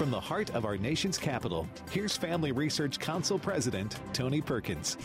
[0.00, 4.96] From the heart of our nation's capital, here's Family Research Council President Tony Perkins.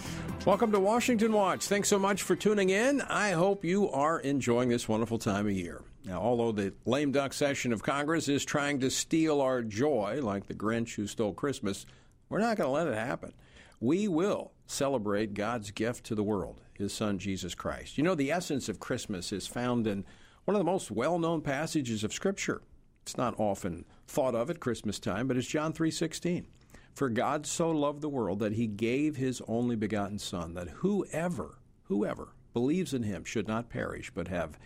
[0.46, 1.65] Welcome to Washington Watch.
[1.65, 3.01] Thanks so much for tuning in.
[3.01, 5.81] I hope you are enjoying this wonderful time of year.
[6.05, 10.47] Now, although the lame duck session of Congress is trying to steal our joy, like
[10.47, 11.85] the Grinch who stole Christmas,
[12.29, 13.33] we're not going to let it happen.
[13.81, 17.98] We will celebrate God's gift to the world, His Son Jesus Christ.
[17.98, 20.05] You know, the essence of Christmas is found in
[20.45, 22.62] one of the most well known passages of Scripture.
[23.05, 26.47] It's not often thought of at Christmas time, but it's John 3:16.
[26.95, 31.59] For God so loved the world that he gave his only begotten son that whoever
[31.83, 34.57] whoever believes in him should not perish but have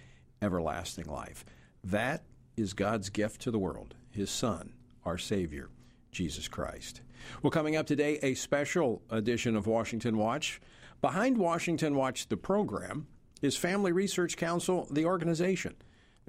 [0.41, 1.43] everlasting life.
[1.83, 2.23] That
[2.55, 4.71] is God's gift to the world, his son,
[5.03, 5.69] our savior,
[6.13, 7.01] Jesus Christ.
[7.43, 10.61] Well, coming up today, a special edition of Washington Watch.
[11.01, 13.07] Behind Washington Watch, the program,
[13.41, 15.75] is Family Research Council, the organization.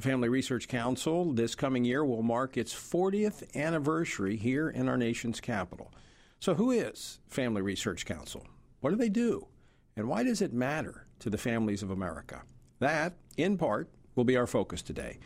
[0.01, 5.41] Family Research Council this coming year will mark its 40th anniversary here in our nation's
[5.41, 5.93] capital.
[6.39, 8.47] So, who is Family Research Council?
[8.81, 9.47] What do they do?
[9.97, 12.43] And why does it matter to the families of America?
[12.79, 15.19] That, in part, will be our focus today.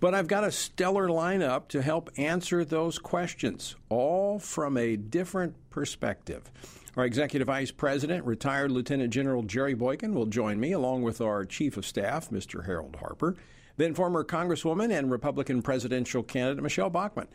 [0.00, 5.54] But I've got a stellar lineup to help answer those questions, all from a different
[5.70, 6.50] perspective.
[6.96, 11.44] Our Executive Vice President, retired Lieutenant General Jerry Boykin, will join me, along with our
[11.44, 12.66] Chief of Staff, Mr.
[12.66, 13.36] Harold Harper
[13.76, 17.28] then former Congresswoman and Republican presidential candidate Michele Bachmann,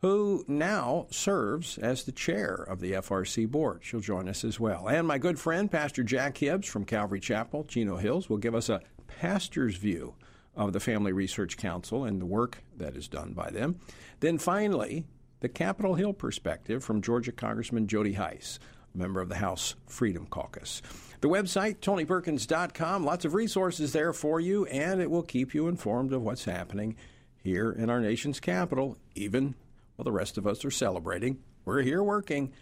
[0.00, 3.80] who now serves as the chair of the FRC board.
[3.82, 4.88] She'll join us as well.
[4.88, 8.68] And my good friend, Pastor Jack Hibbs from Calvary Chapel, Chino Hills, will give us
[8.68, 10.14] a pastor's view
[10.56, 13.80] of the Family Research Council and the work that is done by them.
[14.20, 15.06] Then finally,
[15.40, 18.58] the Capitol Hill perspective from Georgia Congressman Jody Hice,
[18.94, 20.82] member of the House Freedom Caucus.
[21.20, 26.12] The website, tonyperkins.com, lots of resources there for you, and it will keep you informed
[26.12, 26.96] of what's happening
[27.42, 29.54] here in our nation's capital, even
[29.96, 31.38] while the rest of us are celebrating.
[31.64, 32.52] We're here working,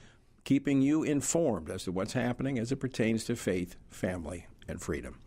[0.44, 5.18] keeping you informed as to what's happening as it pertains to faith, family, and freedom.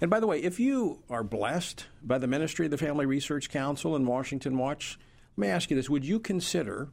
[0.00, 3.50] And by the way, if you are blessed by the ministry of the Family Research
[3.50, 4.98] Council and Washington Watch,
[5.36, 6.88] let me ask you this would you consider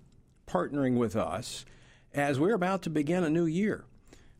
[0.47, 1.65] partnering with us
[2.15, 3.85] as we're about to begin a new year?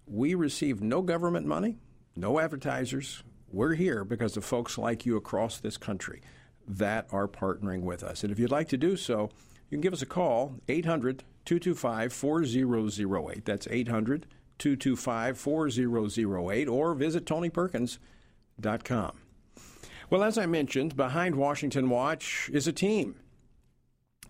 [0.08, 1.78] We receive no government money,
[2.16, 3.22] no advertisers.
[3.52, 6.22] We're here because of folks like you across this country
[6.68, 8.24] that are partnering with us.
[8.24, 9.30] And if you'd like to do so,
[9.70, 13.46] you can give us a call, 800 225 4008.
[13.46, 14.26] That's 800
[14.58, 19.20] 225 4008, or visit tonyperkins.com.
[20.10, 23.16] Well, as I mentioned, behind Washington Watch is a team.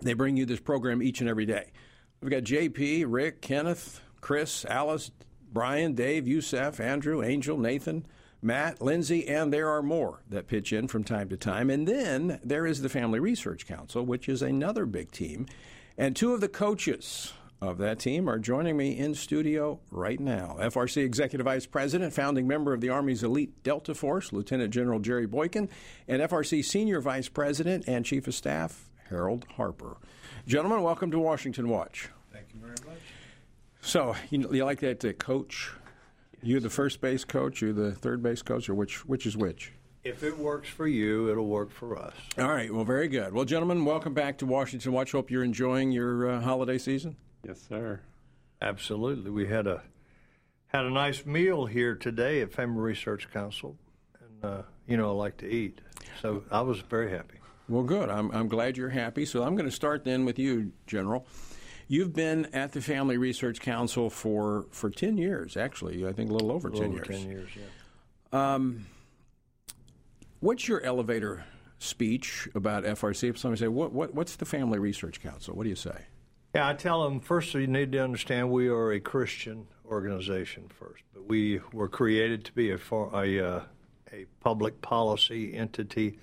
[0.01, 1.71] They bring you this program each and every day.
[2.25, 5.11] We've got JP, Rick, Kenneth, Chris, Alice,
[5.53, 8.03] Brian, Dave, Yusef, Andrew, Angel, Nathan,
[8.41, 11.69] Matt, Lindsay, and there are more that pitch in from time to time.
[11.69, 15.45] And then there is the Family Research Council, which is another big team.
[15.99, 17.31] And two of the coaches
[17.61, 20.57] of that team are joining me in studio right now.
[20.59, 25.27] FRC Executive Vice President, founding member of the Army's elite Delta Force, Lieutenant General Jerry
[25.27, 25.69] Boykin,
[26.07, 29.97] and FRC Senior Vice President and Chief of Staff, Harold Harper.
[30.47, 32.09] Gentlemen, welcome to Washington Watch.
[32.31, 33.01] Thank you very much.
[33.85, 35.71] So you, you like that uh, coach?
[36.41, 37.61] You're the first base coach.
[37.61, 39.71] You're the third base coach, or which which is which?
[40.03, 42.15] If it works for you, it'll work for us.
[42.37, 42.73] All right.
[42.73, 43.31] Well, very good.
[43.31, 45.11] Well, gentlemen, welcome back to Washington Watch.
[45.11, 47.15] Hope you're enjoying your uh, holiday season.
[47.45, 48.01] Yes, sir.
[48.59, 49.29] Absolutely.
[49.29, 49.83] We had a
[50.67, 53.77] had a nice meal here today at Family Research Council,
[54.19, 55.79] and uh, you know I like to eat,
[56.23, 57.37] so I was very happy.
[57.69, 58.09] Well, good.
[58.09, 59.25] I'm I'm glad you're happy.
[59.25, 61.27] So I'm going to start then with you, General.
[61.87, 66.07] You've been at the Family Research Council for, for 10 years, actually.
[66.07, 67.21] I think a little over a little 10 over years.
[67.21, 68.53] 10 years, yeah.
[68.53, 68.87] Um,
[70.39, 71.45] what's your elevator
[71.77, 73.29] speech about FRC?
[73.29, 75.55] If somebody say, what, what, what's the Family Research Council?
[75.55, 76.05] What do you say?
[76.55, 81.03] Yeah, I tell them first you need to understand we are a Christian organization first,
[81.13, 83.61] but we were created to be a, a, uh,
[84.11, 86.17] a public policy entity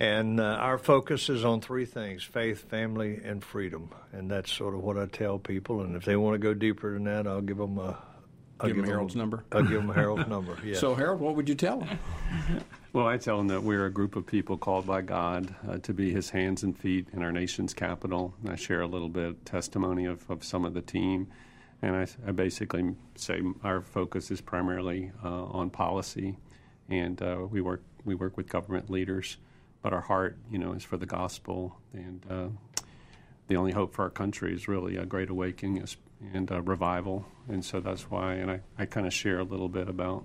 [0.00, 3.90] and uh, our focus is on three things faith, family, and freedom.
[4.12, 5.82] And that's sort of what I tell people.
[5.82, 7.98] And if they want to go deeper than that, I'll give them a.
[8.58, 9.44] I'll give, give them Harold's number.
[9.52, 10.56] I'll give them Harold's number.
[10.64, 10.80] Yes.
[10.80, 11.98] So, Harold, what would you tell them?
[12.92, 15.94] well, I tell them that we're a group of people called by God uh, to
[15.94, 18.34] be His hands and feet in our nation's capital.
[18.46, 21.28] I share a little bit testimony of, of some of the team,
[21.80, 26.36] and I, I basically say our focus is primarily uh, on policy,
[26.88, 29.38] and uh, we work we work with government leaders
[29.82, 31.76] but our heart, you know, is for the gospel.
[31.92, 32.82] And uh,
[33.48, 35.84] the only hope for our country is really a great awakening
[36.32, 37.26] and a revival.
[37.48, 38.34] And so that's why.
[38.34, 40.24] And I, I kind of share a little bit about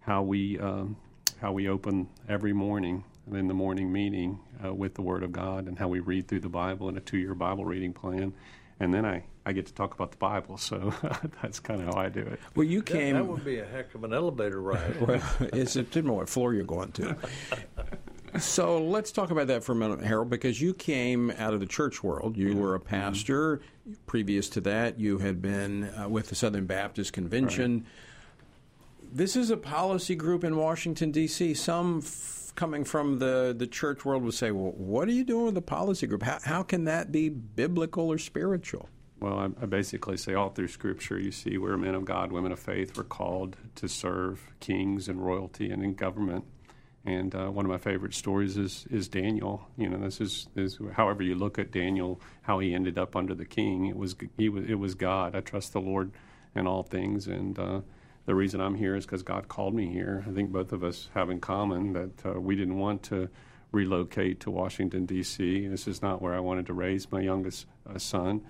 [0.00, 0.96] how we um,
[1.40, 5.66] how we open every morning in the morning meeting uh, with the Word of God
[5.66, 8.34] and how we read through the Bible in a two year Bible reading plan.
[8.80, 10.92] And then I, I get to talk about the Bible, so
[11.42, 12.40] that's kind of how I do it.
[12.56, 13.14] Well, you came.
[13.14, 15.00] That, that would be a heck of an elevator ride.
[15.06, 17.16] well, it's depending on what floor you're going to.
[18.38, 21.66] so let's talk about that for a minute, Harold, because you came out of the
[21.66, 22.36] church world.
[22.36, 22.54] You yeah.
[22.54, 22.88] were a mm-hmm.
[22.88, 23.58] pastor.
[23.58, 23.94] Mm-hmm.
[24.06, 27.78] Previous to that, you had been uh, with the Southern Baptist Convention.
[27.78, 27.86] Right.
[29.12, 31.54] This is a policy group in Washington, D.C.
[31.54, 35.46] Some f- coming from the, the church world would say, well, what are you doing
[35.46, 36.22] with the policy group?
[36.22, 38.88] How, how can that be biblical or spiritual?
[39.20, 42.52] Well, I, I, basically say all through Scripture, you see where men of God, women
[42.52, 46.44] of faith were called to serve kings and royalty and in government.
[47.06, 49.68] And uh, one of my favorite stories is is Daniel.
[49.76, 53.34] You know, this is, is however you look at Daniel, how he ended up under
[53.34, 53.86] the king.
[53.86, 55.36] It was he was it was God.
[55.36, 56.12] I trust the Lord
[56.54, 57.80] in all things, and uh,
[58.24, 60.24] the reason I'm here is because God called me here.
[60.26, 63.28] I think both of us have in common that uh, we didn't want to
[63.70, 65.66] relocate to Washington D.C.
[65.66, 68.40] This is not where I wanted to raise my youngest uh, son,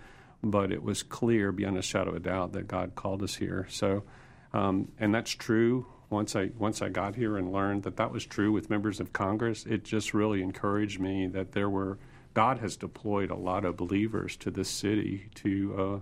[0.45, 3.67] but it was clear beyond a shadow of a doubt that God called us here.
[3.69, 4.05] So,
[4.53, 8.25] um, and that's true once I once I got here and learned that that was
[8.25, 11.99] true with members of Congress, it just really encouraged me that there were
[12.33, 16.01] God has deployed a lot of believers to this city to uh,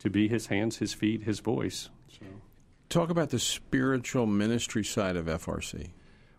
[0.00, 1.88] to be His hands, His feet, His voice.
[2.08, 2.26] So.
[2.88, 5.90] Talk about the spiritual ministry side of FRC.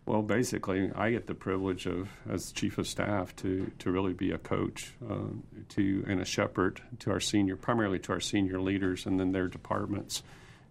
[0.06, 4.32] Well, basically, I get the privilege of, as chief of staff, to to really be
[4.32, 5.30] a coach, uh,
[5.70, 9.48] to and a shepherd to our senior, primarily to our senior leaders, and then their
[9.48, 10.22] departments.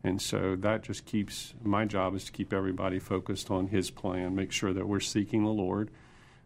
[0.04, 4.34] And so that just keeps my job is to keep everybody focused on His plan,
[4.34, 5.90] make sure that we're seeking the Lord.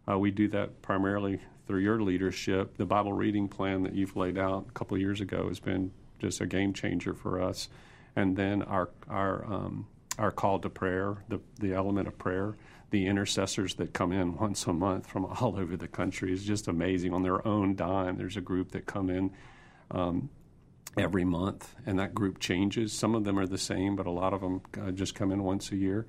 [0.09, 2.77] Uh, we do that primarily through your leadership.
[2.77, 6.39] The Bible reading plan that you've laid out a couple years ago has been just
[6.39, 7.67] a game changer for us.
[8.15, 12.55] And then our our um, our call to prayer, the the element of prayer,
[12.91, 16.69] the intercessors that come in once a month from all over the country is just
[16.69, 18.17] amazing on their own dime.
[18.17, 19.31] There's a group that come in.
[19.91, 20.29] Um,
[20.97, 22.93] every month, and that group changes.
[22.93, 25.43] Some of them are the same, but a lot of them uh, just come in
[25.43, 26.05] once a year.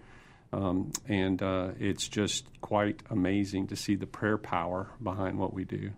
[0.52, 5.64] Um, and uh, it's just quite amazing to see the prayer power behind what we
[5.64, 5.90] do.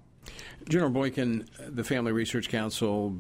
[0.69, 3.17] General Boykin, the Family Research Council,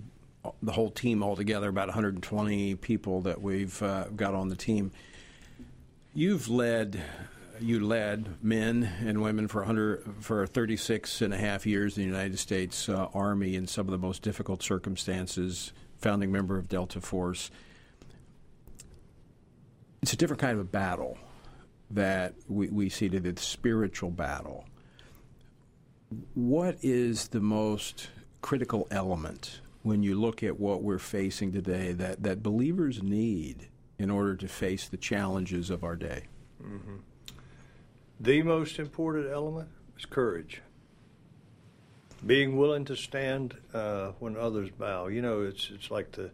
[0.62, 4.92] the whole team altogether, about 120 people that we've uh, got on the team.
[6.14, 7.02] You've led
[7.60, 12.08] you led men and women for 100 for 36 and a half years in the
[12.08, 15.72] United States uh, Army in some of the most difficult circumstances.
[15.98, 17.50] Founding member of Delta Force.
[20.02, 21.16] It's a different kind of a battle
[21.90, 24.64] that we, we see today, the spiritual battle.
[26.34, 28.08] What is the most
[28.40, 33.68] critical element when you look at what we're facing today that, that believers need
[33.98, 36.24] in order to face the challenges of our day?
[36.60, 36.96] Mm-hmm.
[38.22, 40.62] The most important element is courage.
[42.24, 45.08] Being willing to stand uh, when others bow.
[45.08, 46.30] You know, it's it's like the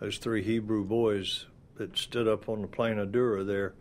[0.00, 1.44] those three Hebrew boys
[1.76, 3.74] that stood up on the plain of Dura there,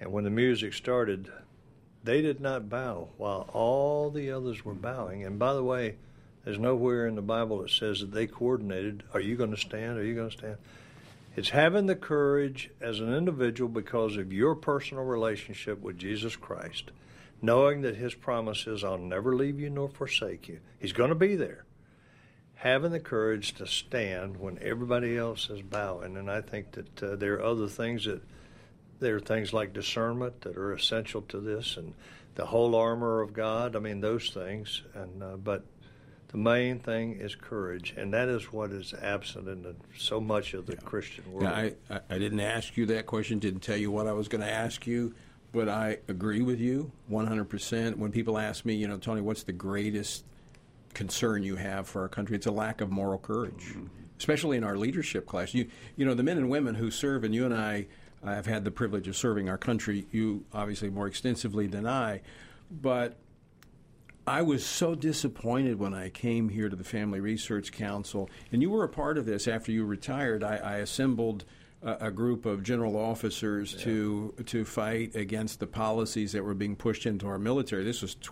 [0.00, 1.30] and when the music started,
[2.02, 5.22] they did not bow while all the others were bowing.
[5.22, 5.94] And by the way,
[6.44, 9.04] there's nowhere in the Bible that says that they coordinated.
[9.12, 9.96] Are you going to stand?
[9.96, 10.56] Are you going to stand?
[11.36, 16.92] It's having the courage as an individual because of your personal relationship with Jesus Christ,
[17.42, 20.60] knowing that His promise is, I'll never leave you nor forsake you.
[20.78, 21.64] He's going to be there.
[22.54, 26.16] Having the courage to stand when everybody else is bowing.
[26.16, 28.22] And I think that uh, there are other things that,
[29.00, 31.94] there are things like discernment that are essential to this and
[32.36, 33.74] the whole armor of God.
[33.74, 34.82] I mean, those things.
[34.94, 35.64] And, uh, but
[36.34, 40.52] the main thing is courage, and that is what is absent in the, so much
[40.52, 40.80] of the yeah.
[40.80, 41.44] Christian world.
[41.44, 44.40] Yeah, I, I didn't ask you that question, didn't tell you what I was going
[44.40, 45.14] to ask you,
[45.52, 47.98] but I agree with you 100%.
[47.98, 50.24] When people ask me, you know, Tony, what's the greatest
[50.92, 52.34] concern you have for our country?
[52.34, 53.86] It's a lack of moral courage, mm-hmm.
[54.18, 55.54] especially in our leadership class.
[55.54, 57.86] You, you know, the men and women who serve, and you and I
[58.24, 62.22] have had the privilege of serving our country, you obviously more extensively than I,
[62.72, 63.18] but
[64.26, 68.70] I was so disappointed when I came here to the Family Research Council, and you
[68.70, 70.42] were a part of this after you retired.
[70.42, 71.44] I, I assembled
[71.82, 73.84] a, a, group of general officers yeah.
[73.84, 77.84] to to fight against the policies that were being pushed into our military.
[77.84, 78.30] This was t-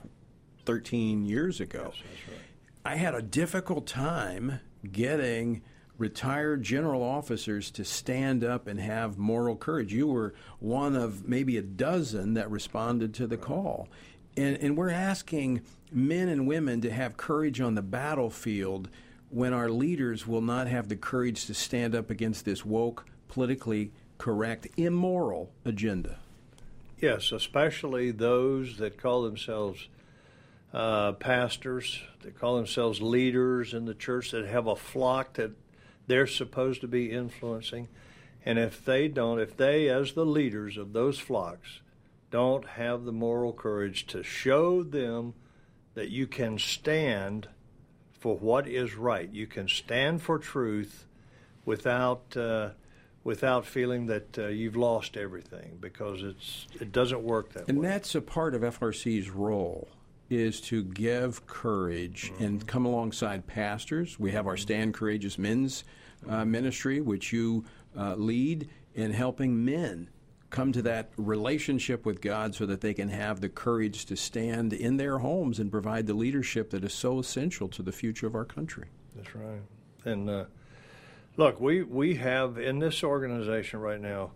[0.65, 1.93] 13 years ago.
[1.95, 2.39] Yes, right.
[2.85, 5.63] I had a difficult time getting
[5.99, 9.93] retired general officers to stand up and have moral courage.
[9.93, 13.89] You were one of maybe a dozen that responded to the call.
[14.37, 15.63] And, and we're asking
[15.95, 18.89] men and women to have courage on the battlefield
[19.31, 23.91] when our leaders will not have the courage to stand up against this woke, politically
[24.19, 26.19] correct, immoral agenda.
[27.01, 29.89] Yes, especially those that call themselves
[30.73, 35.51] uh, pastors that call themselves leaders in the church that have a flock that
[36.07, 37.89] they're supposed to be influencing.
[38.45, 41.81] And if they don't, if they, as the leaders of those flocks,
[42.31, 45.35] don't have the moral courage to show them
[45.95, 47.49] that you can stand
[48.19, 51.07] for what is right, you can stand for truth
[51.65, 52.71] without uh,
[53.25, 57.87] without feeling that uh, you've lost everything because it's it doesn't work that and way.
[57.87, 59.89] And that's a part of FRC's role
[60.31, 62.45] is to give courage mm-hmm.
[62.45, 64.19] and come alongside pastors.
[64.19, 65.85] We have our Stand Courageous Men's
[66.29, 67.65] uh, ministry, which you
[67.97, 70.09] uh, lead in helping men
[70.53, 74.73] come to that relationship with God so that they can have the courage to stand
[74.73, 78.37] in their homes and provide the leadership that is so essential to the future of
[78.37, 78.87] our country.
[79.17, 79.63] That's right.
[80.05, 80.45] And uh,
[81.37, 84.33] look, we, we have in this organization right now,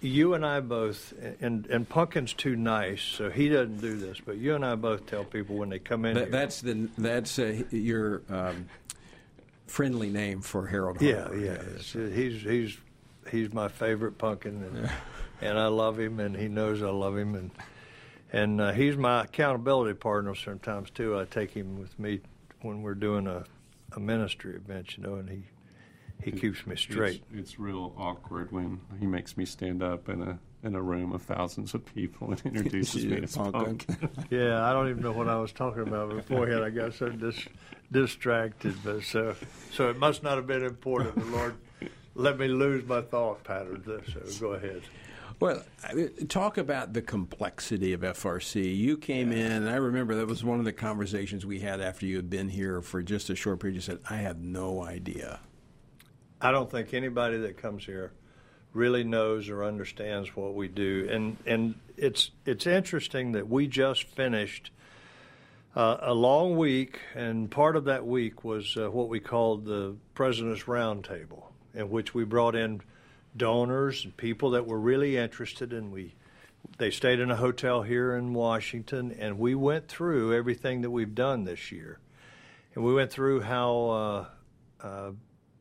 [0.00, 4.20] you and I both, and and Pumpkin's too nice, so he doesn't do this.
[4.24, 6.14] But you and I both tell people when they come in.
[6.14, 8.68] That, that's the that's uh, your um,
[9.66, 11.02] friendly name for Harold.
[11.02, 11.60] Yeah, yeah.
[12.14, 12.78] He's he's
[13.28, 14.90] he's my favorite Pumpkin, and,
[15.40, 17.50] and I love him, and he knows I love him, and
[18.32, 21.18] and uh, he's my accountability partner sometimes too.
[21.18, 22.20] I take him with me
[22.62, 23.44] when we're doing a
[23.96, 25.42] a ministry event, you know, and he
[26.22, 27.22] he keeps me straight.
[27.32, 31.12] It's, it's, real awkward when he makes me stand up in a in a room
[31.12, 33.86] of thousands of people and introduces me as punk.
[34.30, 36.64] yeah, I don't even know what I was talking about beforehand.
[36.64, 37.46] I got so dis-
[37.92, 39.36] distracted, but so
[39.72, 41.14] so it must not have been important.
[41.14, 41.54] The Lord
[42.14, 43.82] let me lose my thought pattern.
[43.86, 44.82] So go ahead.
[45.40, 45.62] Well,
[46.28, 48.76] talk about the complexity of FRC.
[48.76, 49.38] You came yeah.
[49.38, 52.28] in, and I remember that was one of the conversations we had after you had
[52.28, 53.76] been here for just a short period.
[53.76, 55.38] You said, I have no idea
[56.40, 58.12] I don't think anybody that comes here
[58.72, 61.08] really knows or understands what we do.
[61.10, 64.70] And and it's it's interesting that we just finished
[65.74, 69.96] uh, a long week, and part of that week was uh, what we called the
[70.14, 72.80] President's Roundtable, in which we brought in
[73.38, 76.14] donors and people that were really interested, and we
[76.76, 81.14] they stayed in a hotel here in Washington, and we went through everything that we've
[81.14, 81.98] done this year,
[82.74, 83.88] and we went through how.
[83.90, 84.26] Uh,
[84.86, 85.10] uh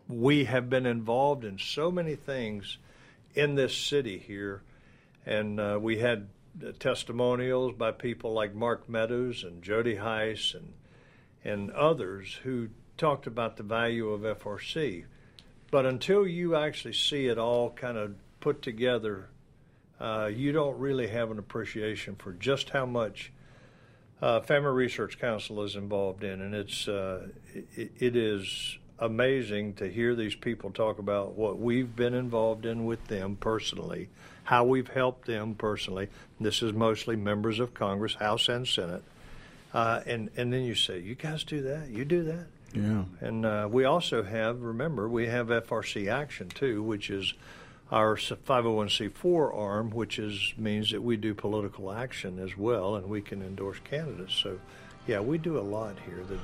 [0.07, 2.77] we have been involved in so many things
[3.35, 4.61] in this city here,
[5.25, 6.29] and uh, we had
[6.79, 10.73] testimonials by people like Mark Meadows and Jody Hice and
[11.43, 12.67] and others who
[12.97, 15.05] talked about the value of FRC.
[15.69, 19.29] But until you actually see it all kind of put together,
[19.99, 23.31] uh, you don't really have an appreciation for just how much
[24.21, 29.87] uh, Family Research Council is involved in, and it's uh, it, it is amazing to
[29.87, 34.09] hear these people talk about what we've been involved in with them personally,
[34.43, 36.09] how we've helped them personally.
[36.39, 39.03] This is mostly members of Congress, House and Senate.
[39.73, 41.89] Uh, and, and then you say, you guys do that?
[41.89, 42.47] You do that?
[42.73, 43.03] Yeah.
[43.21, 47.33] And uh, we also have, remember, we have FRC Action too, which is
[47.91, 53.21] our 501c4 arm, which is means that we do political action as well, and we
[53.21, 54.33] can endorse candidates.
[54.33, 54.59] So,
[55.07, 56.39] yeah, we do a lot here that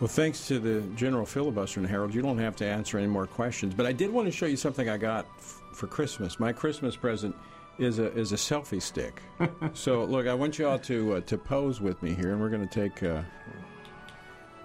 [0.00, 3.26] well, thanks to the general filibuster, and Harold, you don't have to answer any more
[3.26, 3.74] questions.
[3.74, 6.38] But I did want to show you something I got f- for Christmas.
[6.38, 7.34] My Christmas present
[7.78, 9.20] is a is a selfie stick.
[9.74, 12.48] so look, I want you all to uh, to pose with me here, and we're
[12.48, 13.22] going to take uh,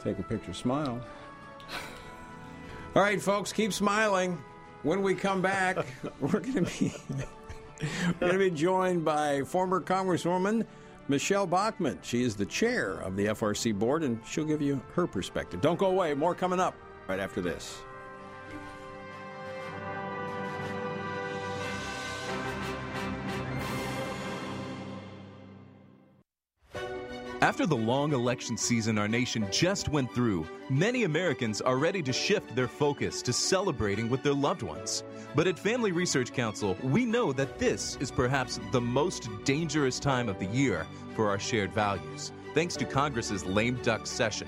[0.03, 0.53] take a picture.
[0.53, 0.99] Smile.
[2.95, 4.41] All right, folks, keep smiling.
[4.83, 5.77] When we come back,
[6.19, 6.93] we're going to be
[8.19, 10.65] we're going to be joined by former Congresswoman.
[11.09, 11.99] Michele Bachmann.
[12.01, 15.59] She is the chair of the FRC board, and she'll give you her perspective.
[15.59, 16.13] Don't go away.
[16.13, 16.75] More coming up
[17.07, 17.81] right after this.
[27.53, 32.11] After the long election season our nation just went through, many Americans are ready to
[32.11, 35.03] shift their focus to celebrating with their loved ones.
[35.35, 40.29] But at Family Research Council, we know that this is perhaps the most dangerous time
[40.29, 44.47] of the year for our shared values, thanks to Congress's lame duck session.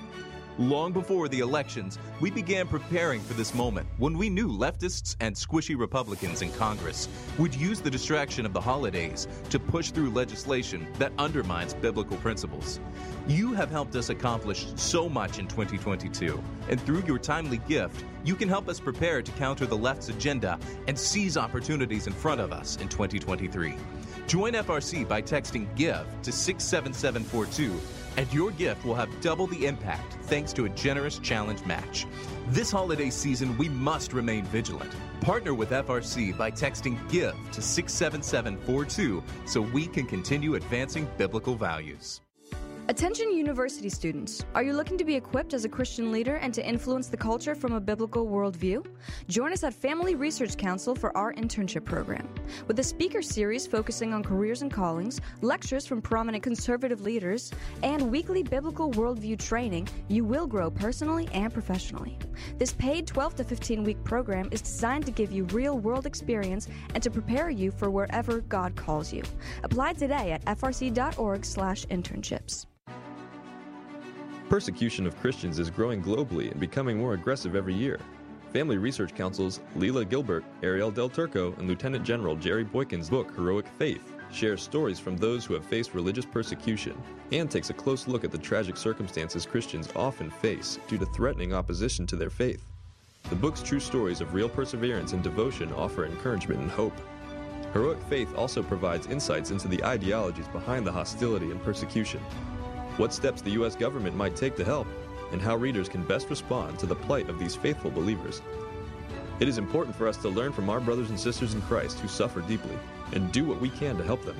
[0.58, 5.36] Long before the elections, we began preparing for this moment when we knew leftists and
[5.36, 10.86] squishy Republicans in Congress would use the distraction of the holidays to push through legislation
[10.98, 12.80] that undermines biblical principles.
[13.28, 18.34] You have helped us accomplish so much in 2022, and through your timely gift, you
[18.34, 20.58] can help us prepare to counter the left's agenda
[20.88, 23.74] and seize opportunities in front of us in 2023.
[24.26, 27.78] Join FRC by texting GIVE to 67742
[28.16, 32.06] and your gift will have double the impact thanks to a generous challenge match.
[32.48, 34.92] This holiday season, we must remain vigilant.
[35.20, 42.20] Partner with FRC by texting GIVE to 67742 so we can continue advancing biblical values.
[42.88, 44.44] Attention university students.
[44.54, 47.56] Are you looking to be equipped as a Christian leader and to influence the culture
[47.56, 48.86] from a biblical worldview?
[49.26, 52.32] Join us at Family Research Council for our internship program.
[52.68, 57.50] With a speaker series focusing on careers and callings, lectures from prominent conservative leaders,
[57.82, 62.16] and weekly biblical worldview training, you will grow personally and professionally.
[62.56, 66.68] This paid 12 to 15 week program is designed to give you real world experience
[66.94, 69.24] and to prepare you for wherever God calls you.
[69.64, 72.66] Apply today at frc.org/internships.
[74.48, 77.98] Persecution of Christians is growing globally and becoming more aggressive every year.
[78.52, 83.66] Family Research Council's Lela Gilbert, Arielle Del Turco, and Lieutenant General Jerry Boykin's book, Heroic
[83.66, 86.96] Faith, shares stories from those who have faced religious persecution
[87.32, 91.52] and takes a close look at the tragic circumstances Christians often face due to threatening
[91.52, 92.64] opposition to their faith.
[93.28, 96.96] The book's true stories of real perseverance and devotion offer encouragement and hope.
[97.72, 102.20] Heroic Faith also provides insights into the ideologies behind the hostility and persecution
[102.96, 103.76] what steps the U.S.
[103.76, 104.86] government might take to help,
[105.32, 108.42] and how readers can best respond to the plight of these faithful believers.
[109.38, 112.08] It is important for us to learn from our brothers and sisters in Christ who
[112.08, 112.78] suffer deeply
[113.12, 114.36] and do what we can to help them.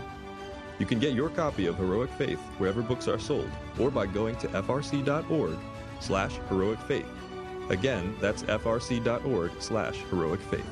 [0.78, 4.36] You can get your copy of Heroic Faith wherever books are sold or by going
[4.36, 5.58] to frc.org
[6.00, 7.06] slash heroic faith.
[7.68, 10.66] Again, that's frc.org slash heroic faith.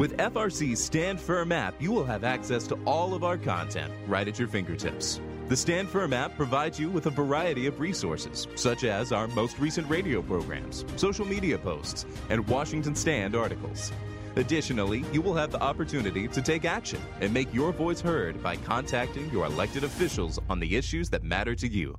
[0.00, 4.26] With FRC's Stand Firm app, you will have access to all of our content right
[4.26, 5.20] at your fingertips.
[5.48, 9.58] The Stand Firm app provides you with a variety of resources, such as our most
[9.58, 13.92] recent radio programs, social media posts, and Washington Stand articles.
[14.36, 18.56] Additionally, you will have the opportunity to take action and make your voice heard by
[18.56, 21.94] contacting your elected officials on the issues that matter to you.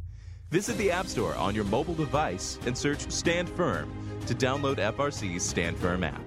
[0.49, 3.93] Visit the App Store on your mobile device and search Stand Firm
[4.25, 6.23] to download FRC's Stand Firm app.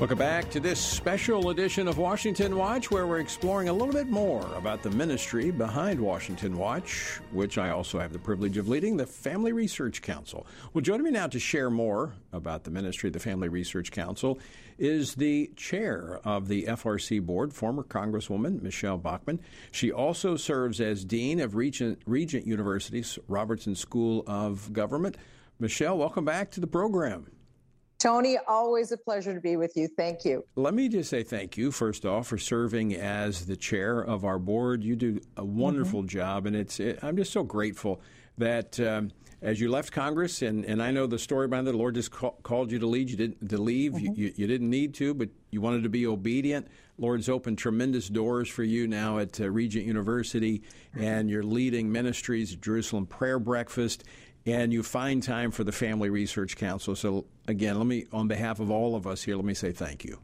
[0.00, 4.08] Welcome back to this special edition of Washington Watch, where we're exploring a little bit
[4.08, 8.96] more about the ministry behind Washington Watch, which I also have the privilege of leading,
[8.96, 10.46] the Family Research Council.
[10.72, 14.38] Well, joining me now to share more about the ministry of the Family Research Council
[14.78, 19.38] is the chair of the FRC board, former Congresswoman Michele Bachmann.
[19.70, 25.18] She also serves as dean of Regent, Regent University's Robertson School of Government.
[25.58, 27.26] Michele, welcome back to the program.
[28.00, 29.86] Tony, always a pleasure to be with you.
[29.86, 30.44] Thank you.
[30.56, 34.38] Let me just say thank you, first off, for serving as the chair of our
[34.38, 34.82] board.
[34.82, 36.08] You do a wonderful mm-hmm.
[36.08, 38.00] job, and it's it, I'm just so grateful
[38.38, 38.80] that.
[38.80, 41.94] Um, as you left Congress, and, and I know the story behind it, the Lord
[41.94, 43.08] just call, called you to lead.
[43.08, 43.92] You didn't to leave.
[43.92, 44.14] Mm-hmm.
[44.14, 46.68] You, you, didn't need to, but you wanted to be obedient.
[46.98, 50.62] Lord's opened tremendous doors for you now at uh, Regent University,
[50.94, 54.04] and you're leading ministries, Jerusalem Prayer Breakfast,
[54.46, 56.96] and you find time for the Family Research Council.
[56.96, 60.04] So, again, let me, on behalf of all of us here, let me say thank
[60.04, 60.18] you.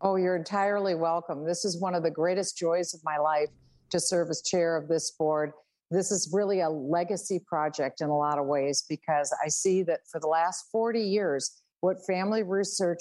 [0.00, 1.44] Oh, you're entirely welcome.
[1.44, 3.48] This is one of the greatest joys of my life
[3.90, 5.52] to serve as chair of this board.
[5.90, 10.00] This is really a legacy project in a lot of ways because I see that
[10.10, 13.00] for the last 40 years, what Family Research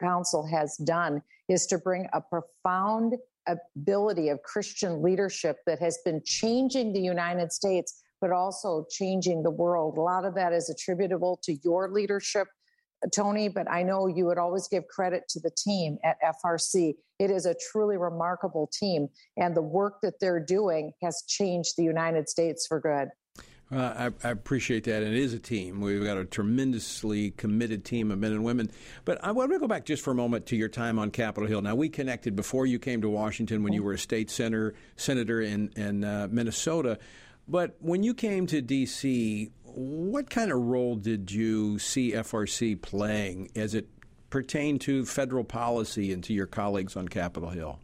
[0.00, 3.14] Council has done is to bring a profound
[3.48, 9.50] ability of Christian leadership that has been changing the United States but also changing the
[9.50, 9.96] world.
[9.98, 12.48] A lot of that is attributable to your leadership,
[13.14, 16.94] Tony, but I know you would always give credit to the team at FRC.
[17.18, 21.84] It is a truly remarkable team, and the work that they're doing has changed the
[21.84, 23.08] United States for good.
[23.72, 25.04] Uh, I, I, appreciate that.
[25.04, 25.80] And it is a team.
[25.80, 28.68] We've got a tremendously committed team of men and women.
[29.04, 31.48] But I want to go back just for a moment to your time on Capitol
[31.48, 31.62] Hill.
[31.62, 35.40] Now, we connected before you came to Washington when you were a state senator, senator
[35.40, 36.98] in, in uh, Minnesota.
[37.50, 43.50] But when you came to D.C., what kind of role did you see FRC playing
[43.56, 43.88] as it
[44.30, 47.80] pertained to federal policy and to your colleagues on Capitol Hill?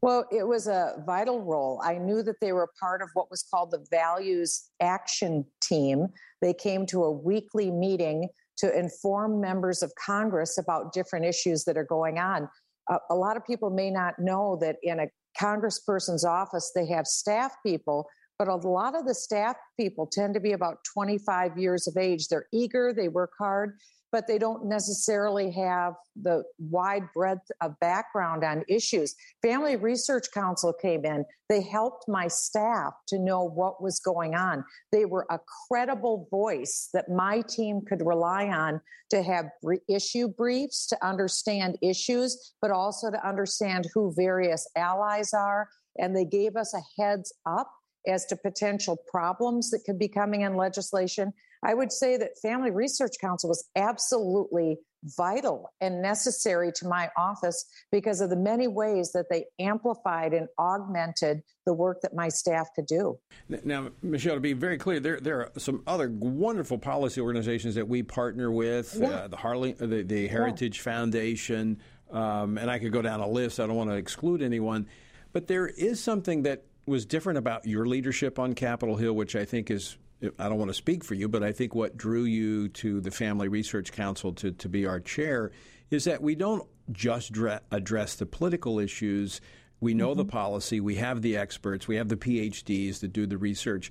[0.00, 1.78] Well, it was a vital role.
[1.84, 6.06] I knew that they were part of what was called the Values Action Team.
[6.40, 11.76] They came to a weekly meeting to inform members of Congress about different issues that
[11.76, 12.48] are going on.
[12.90, 15.06] Uh, a lot of people may not know that in a
[15.38, 18.06] congressperson's office, they have staff people
[18.38, 22.28] but a lot of the staff people tend to be about 25 years of age.
[22.28, 23.78] They're eager, they work hard,
[24.14, 29.14] but they don't necessarily have the wide breadth of background on issues.
[29.42, 31.24] Family Research Council came in.
[31.48, 34.64] They helped my staff to know what was going on.
[34.92, 39.46] They were a credible voice that my team could rely on to have
[39.88, 45.68] issue briefs, to understand issues, but also to understand who various allies are.
[45.98, 47.68] And they gave us a heads up
[48.06, 51.32] as to potential problems that could be coming in legislation.
[51.64, 54.78] I would say that Family Research Council was absolutely
[55.16, 60.48] vital and necessary to my office because of the many ways that they amplified and
[60.58, 63.18] augmented the work that my staff could do.
[63.64, 67.88] Now, Michele, to be very clear, there there are some other wonderful policy organizations that
[67.88, 68.96] we partner with.
[68.98, 69.08] Yeah.
[69.08, 70.84] Uh, the Harley, the, the Heritage yeah.
[70.84, 71.78] Foundation,
[72.10, 73.60] um, and I could go down a list.
[73.60, 74.86] I don't want to exclude anyone,
[75.32, 79.44] but there is something that was different about your leadership on Capitol Hill, which I
[79.44, 79.96] think is
[80.38, 83.10] I don't want to speak for you, but I think what drew you to the
[83.10, 85.50] Family Research Council to, to be our chair
[85.90, 89.40] is that we don't just dre- address the political issues.
[89.80, 90.18] We know mm-hmm.
[90.18, 93.90] the policy, we have the experts, we have the PhDs that do the research,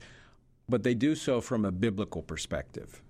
[0.68, 3.02] but they do so from a biblical perspective.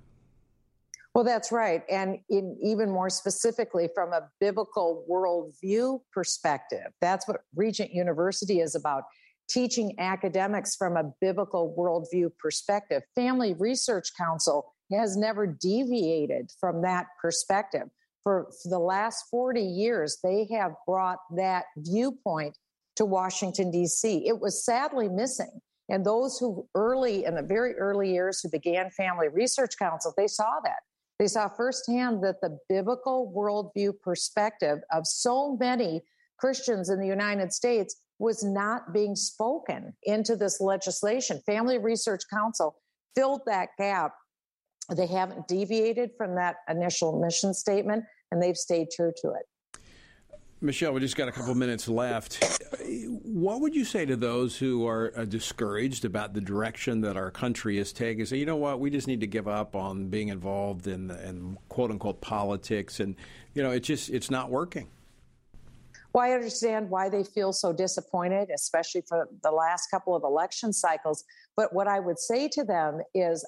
[1.14, 1.84] Well, that's right.
[1.90, 8.74] And in, even more specifically, from a biblical worldview perspective, that's what Regent University is
[8.74, 9.04] about
[9.50, 13.04] teaching academics from a biblical worldview perspective.
[13.16, 17.90] Family Research Council has never deviated from that perspective.
[18.24, 22.58] For, for the last 40 years, they have brought that viewpoint
[22.96, 24.28] to Washington, D.C.
[24.28, 25.62] It was sadly missing.
[25.90, 30.28] And those who early, in the very early years, who began Family Research Council, they
[30.28, 30.80] saw that.
[31.20, 36.02] They saw firsthand that the biblical worldview perspective of so many
[36.38, 41.42] Christians in the United States was not being spoken into this legislation.
[41.46, 42.76] Family Research Council
[43.16, 44.14] filled that gap.
[44.96, 49.80] They haven't deviated from that initial mission statement and they've stayed true to it.
[50.64, 52.42] Michele, we just got a couple minutes left.
[52.86, 57.32] What would you say to those who are uh, discouraged about the direction that our
[57.32, 58.26] country is taking?
[58.26, 61.58] Say, you know what, we just need to give up on being involved in, in
[61.68, 63.16] quote unquote politics, and
[63.54, 64.88] you know, it's just it's not working.
[66.14, 70.72] Well, I understand why they feel so disappointed, especially for the last couple of election
[70.72, 71.24] cycles.
[71.58, 73.46] But what I would say to them is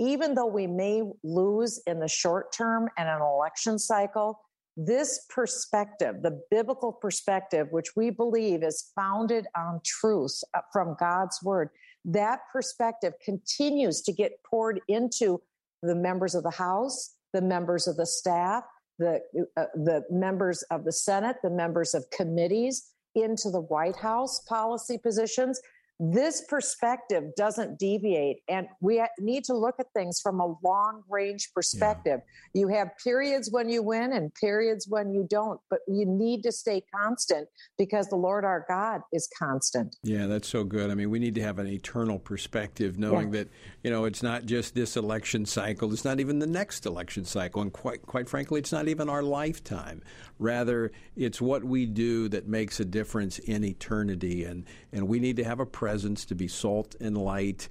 [0.00, 4.40] even though we may lose in the short term and an election cycle,
[4.76, 11.40] this perspective, the biblical perspective, which we believe is founded on truth uh, from God's
[11.42, 11.70] word,
[12.04, 15.40] that perspective continues to get poured into
[15.82, 18.62] the members of the House, the members of the staff,
[18.98, 19.20] the
[19.56, 24.98] uh, the members of the Senate, the members of committees into the White House policy
[24.98, 25.60] positions
[26.00, 31.50] this perspective doesn't deviate and we need to look at things from a long range
[31.52, 32.20] perspective
[32.54, 32.60] yeah.
[32.60, 36.52] you have periods when you win and periods when you don't but you need to
[36.52, 41.10] stay constant because the lord our god is constant yeah that's so good i mean
[41.10, 43.40] we need to have an eternal perspective knowing yeah.
[43.40, 43.48] that
[43.82, 47.60] you know it's not just this election cycle it's not even the next election cycle
[47.60, 50.00] and quite quite frankly it's not even our lifetime
[50.38, 55.36] rather it's what we do that makes a difference in eternity and and we need
[55.36, 57.68] to have a presence to be salt and light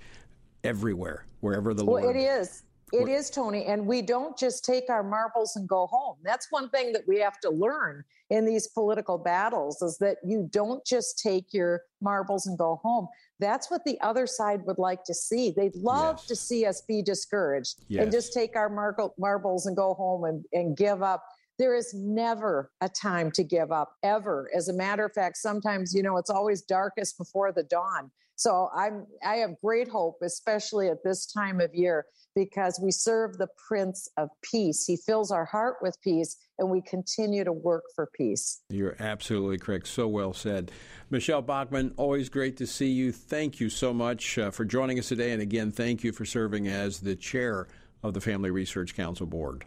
[0.63, 2.15] everywhere, wherever the well, Lord.
[2.15, 2.63] It is.
[2.91, 3.65] It is, Tony.
[3.65, 6.15] And we don't just take our marbles and go home.
[6.23, 10.49] That's one thing that we have to learn in these political battles is that you
[10.51, 13.07] don't just take your marbles and go home.
[13.39, 15.51] That's what the other side would like to see.
[15.51, 16.27] They'd love yes.
[16.27, 18.03] to see us be discouraged yes.
[18.03, 21.23] and just take our mar- marbles and go home and, and give up.
[21.59, 24.49] There is never a time to give up, ever.
[24.55, 28.11] As a matter of fact, sometimes, you know, it's always darkest before the dawn.
[28.35, 33.39] So I'm I have great hope, especially at this time of year, because we serve
[33.39, 34.85] the Prince of Peace.
[34.85, 38.61] He fills our heart with peace, and we continue to work for peace.
[38.69, 39.87] You're absolutely correct.
[39.87, 40.71] So well said.
[41.09, 43.11] Michele Bachmann, always great to see you.
[43.11, 45.31] Thank you so much uh, for joining us today.
[45.31, 47.67] And again, thank you for serving as the chair
[48.03, 49.65] of the Family Research Council Board.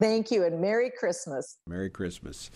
[0.00, 1.58] Thank you, and Merry Christmas.
[1.66, 2.50] Merry Christmas.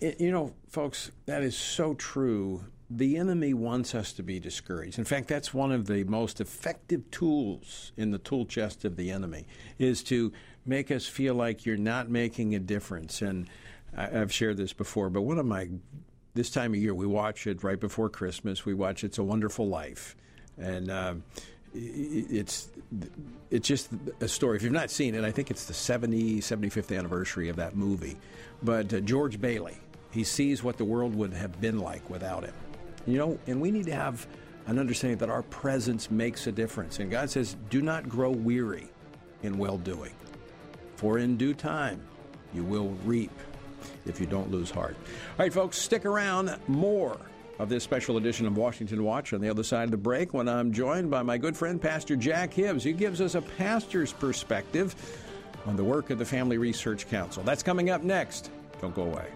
[0.00, 2.64] You know, folks, that is so true.
[2.90, 4.98] The enemy wants us to be discouraged.
[4.98, 9.10] In fact, that's one of the most effective tools in the tool chest of the
[9.10, 9.46] enemy
[9.78, 10.32] is to
[10.64, 13.22] make us feel like you're not making a difference.
[13.22, 13.48] And
[13.96, 15.68] I've shared this before, but one of my
[16.34, 18.66] this time of year we watch it right before Christmas.
[18.66, 20.14] We watch It's a Wonderful Life,
[20.58, 21.14] and uh,
[21.76, 22.68] it's
[23.50, 24.56] it's just a story.
[24.56, 28.16] If you've not seen it, I think it's the 70, 75th anniversary of that movie.
[28.62, 29.76] But uh, George Bailey,
[30.10, 32.54] he sees what the world would have been like without him.
[33.06, 34.26] You know, and we need to have
[34.66, 36.98] an understanding that our presence makes a difference.
[36.98, 38.88] And God says, do not grow weary
[39.42, 40.12] in well doing,
[40.96, 42.00] for in due time
[42.52, 43.30] you will reap
[44.06, 44.96] if you don't lose heart.
[45.38, 46.56] All right, folks, stick around.
[46.66, 47.18] More
[47.58, 50.48] of this special edition of Washington Watch on the other side of the break when
[50.48, 52.84] I'm joined by my good friend, Pastor Jack Hibbs.
[52.84, 54.94] He gives us a pastor's perspective
[55.66, 57.42] on the work of the Family Research Council.
[57.42, 58.50] That's coming up next.
[58.80, 59.26] Don't go away.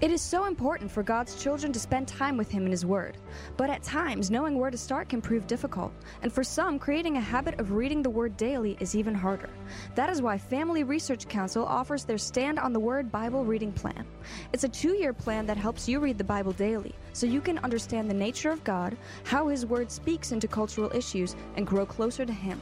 [0.00, 3.18] It is so important for God's children to spend time with Him in His Word,
[3.58, 7.20] but at times knowing where to start can prove difficult, and for some, creating a
[7.20, 9.50] habit of reading the Word daily is even harder.
[9.96, 14.06] That is why Family Research Council offers their Stand on the Word Bible reading plan.
[14.54, 17.58] It's a two year plan that helps you read the Bible daily so you can
[17.58, 22.24] understand the nature of God, how His Word speaks into cultural issues, and grow closer
[22.24, 22.60] to Him.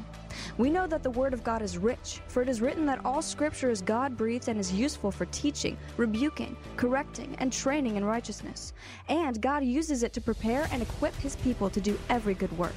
[0.57, 3.23] We know that the Word of God is rich, for it is written that all
[3.23, 8.73] Scripture is God breathed and is useful for teaching, rebuking, correcting, and training in righteousness.
[9.09, 12.75] And God uses it to prepare and equip His people to do every good work.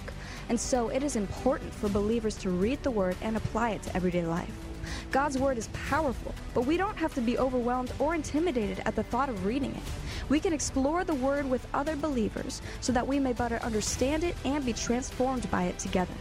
[0.50, 3.96] And so it is important for believers to read the Word and apply it to
[3.96, 4.71] everyday life.
[5.12, 9.04] God's Word is powerful, but we don't have to be overwhelmed or intimidated at the
[9.04, 9.84] thought of reading it.
[10.30, 14.36] We can explore the Word with other believers so that we may better understand it
[14.46, 16.14] and be transformed by it together.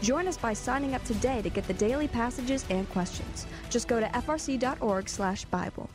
[0.00, 3.46] Join us by signing up today to get the daily passages and questions.
[3.70, 5.90] Just go to frc.org/bible.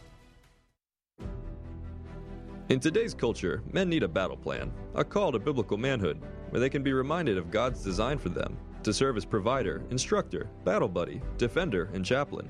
[2.69, 6.69] In today's culture, men need a battle plan, a call to biblical manhood, where they
[6.69, 11.22] can be reminded of God's design for them to serve as provider, instructor, battle buddy,
[11.38, 12.50] defender, and chaplain.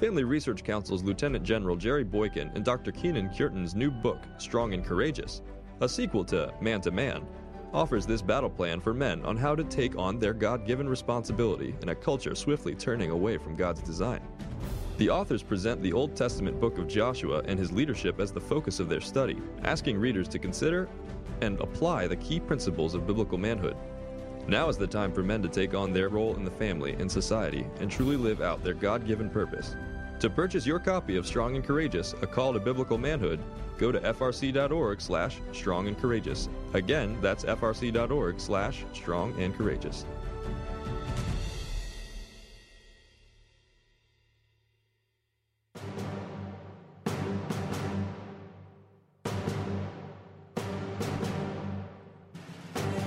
[0.00, 2.92] Family Research Council's Lieutenant General Jerry Boykin and Dr.
[2.92, 5.42] Kenyn Cureton's new book, Strong and Courageous,
[5.80, 7.26] a sequel to Man to Man,
[7.72, 11.74] offers this battle plan for men on how to take on their God given responsibility
[11.82, 14.20] in a culture swiftly turning away from God's design.
[14.98, 18.80] The authors present the Old Testament book of Joshua and his leadership as the focus
[18.80, 20.88] of their study, asking readers to consider
[21.42, 23.76] and apply the key principles of biblical manhood.
[24.48, 27.10] Now is the time for men to take on their role in the family and
[27.10, 29.74] society and truly live out their God given purpose.
[30.20, 33.40] To purchase your copy of Strong and Courageous, A Call to Biblical Manhood,
[33.76, 36.48] go to frc.org slash strong and courageous.
[36.74, 40.06] Again, that's frc.org slash strong and courageous.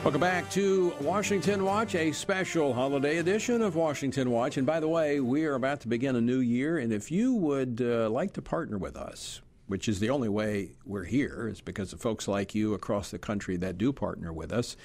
[0.01, 4.55] Welcome back to Washington Watch, a special holiday edition of Washington Watch.
[4.55, 7.33] And by the way, we are about to begin a new year, and if you
[7.33, 11.59] would uh, like to partner with us, which is the only way we're here, is
[11.59, 14.77] because of folks like you across the country that do partner with us.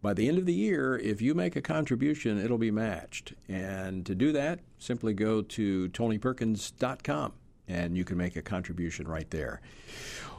[0.00, 3.34] By the end of the year, if you make a contribution, it'll be matched.
[3.48, 7.34] And to do that, simply go to tonyperkins.com
[7.68, 9.60] and you can make a contribution right there.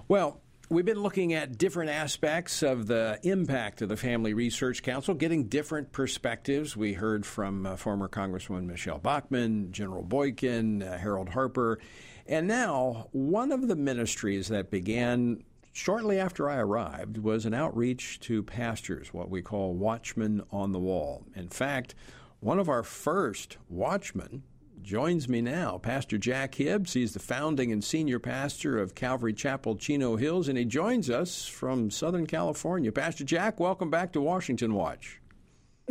[0.07, 5.13] Well, We've been looking at different aspects of the impact of the Family Research Council,
[5.13, 6.75] getting different perspectives.
[6.75, 11.79] We heard from uh, former Congresswoman Michele Bachmann, General Boykin, uh, Harold Harper,
[12.25, 18.19] and now one of the ministries that began shortly after I arrived was an outreach
[18.21, 21.23] to pastors, what we call watchmen on the wall.
[21.33, 21.95] In fact,
[22.41, 24.43] one of our first watchmen
[24.87, 26.93] joins me now, Pastor Jack Hibbs.
[26.93, 31.45] He's the founding and senior pastor of Calvary Chapel, Chino Hills, and he joins us
[31.45, 32.89] from Southern California.
[32.89, 35.19] Pastor Jack, welcome back to Washington Watch.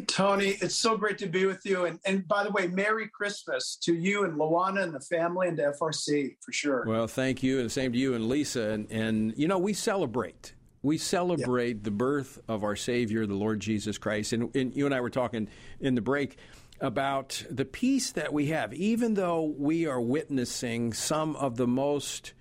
[0.07, 1.85] Tony, it's so great to be with you.
[1.85, 5.59] And, and by the way, Merry Christmas to you and Lawana and the family and
[5.59, 6.85] to FRC for sure.
[6.87, 7.61] Well, thank you.
[7.61, 8.71] And same to you and Lisa.
[8.71, 10.55] And, and you know, we celebrate.
[10.81, 14.33] We celebrate the birth of our Savior, the Lord Jesus Christ.
[14.33, 15.49] And, and you and I were talking
[15.81, 16.39] in the break
[16.81, 22.33] about the peace that we have, even though we are witnessing some of the most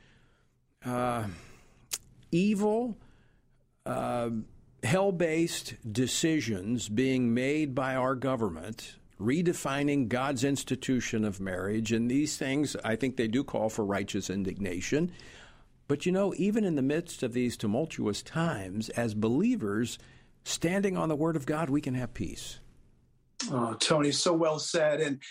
[0.86, 1.26] uh,
[2.32, 2.98] evil,
[3.86, 4.30] uh,
[4.84, 11.91] hell based decisions being made by our government, redefining God's institution of marriage.
[11.91, 15.12] And these things, I think they do call for righteous indignation.
[15.88, 20.00] But you know, even in the midst of these tumultuous times, as believers,
[20.43, 22.60] standing on the Word of God, we can have peace.
[23.52, 25.02] Oh, Tony, so well said.
[25.02, 25.21] And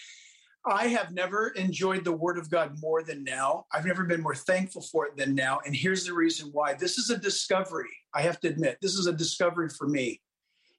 [0.66, 3.66] I have never enjoyed the Word of God more than now.
[3.72, 5.60] I've never been more thankful for it than now.
[5.66, 6.74] And here's the reason why.
[6.74, 7.90] This is a discovery.
[8.14, 10.20] I have to admit, this is a discovery for me.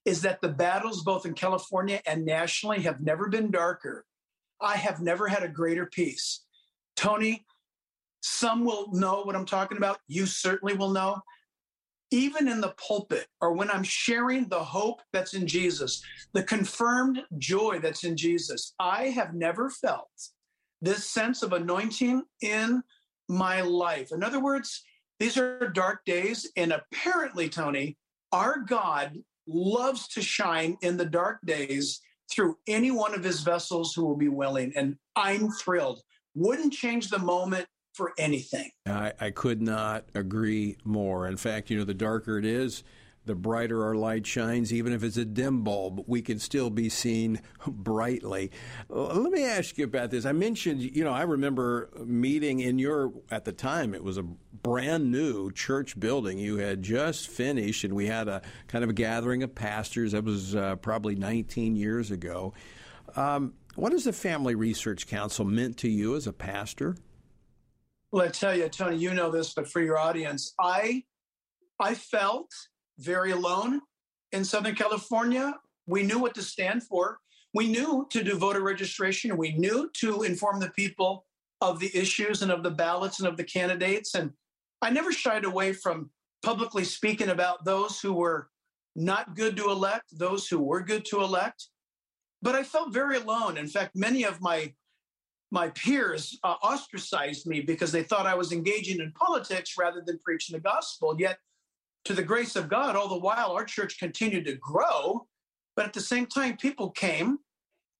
[0.05, 4.05] Is that the battles both in California and nationally have never been darker.
[4.61, 6.45] I have never had a greater peace.
[6.95, 7.45] Tony,
[8.21, 9.99] some will know what I'm talking about.
[10.07, 11.21] You certainly will know
[12.11, 17.21] even in the pulpit or when I'm sharing the hope that's in Jesus, the confirmed
[17.37, 20.09] joy that's in Jesus, I have never felt
[20.81, 22.83] this sense of anointing in
[23.27, 24.11] my life.
[24.11, 24.83] In other words,
[25.19, 27.97] these are dark days, and apparently, Tony,
[28.31, 33.93] our God loves to shine in the dark days through any one of his vessels
[33.93, 34.73] who will be willing.
[34.75, 36.01] And I'm thrilled.
[36.33, 38.71] Wouldn't change the moment for anything.
[38.85, 41.27] I, I could not agree more.
[41.27, 42.83] In fact, you know, the darker it is,
[43.25, 46.89] the brighter our light shines, even if it's a dim bulb, we can still be
[46.89, 48.51] seen brightly.
[48.89, 50.25] Let me ask you about this.
[50.25, 54.23] I mentioned, you know, I remember meeting in your, at the time, it was a
[54.23, 56.37] brand new church building.
[56.37, 60.11] You had just finished, and we had a kind of a gathering of pastors.
[60.11, 62.53] That was uh, probably 19 years ago.
[63.15, 66.95] Um, what has the Family Research Council meant to you as a pastor?
[68.11, 71.03] Well, I tell you, Tony, you know this, but for your audience, I
[71.79, 72.49] I felt
[72.99, 73.81] very alone
[74.31, 75.55] in Southern California.
[75.87, 77.19] We knew what to stand for.
[77.53, 81.25] We knew to do voter registration, we knew to inform the people
[81.61, 84.15] of the issues and of the ballots and of the candidates.
[84.15, 84.31] And
[84.81, 86.09] I never shied away from
[86.43, 88.49] publicly speaking about those who were
[88.95, 91.67] not good to elect, those who were good to elect.
[92.41, 93.57] But I felt very alone.
[93.57, 94.73] In fact, many of my
[95.51, 100.19] my peers uh, ostracized me because they thought I was engaging in politics rather than
[100.19, 101.15] preaching the gospel.
[101.19, 101.37] Yet,
[102.05, 105.27] to the grace of God, all the while, our church continued to grow.
[105.75, 107.39] But at the same time, people came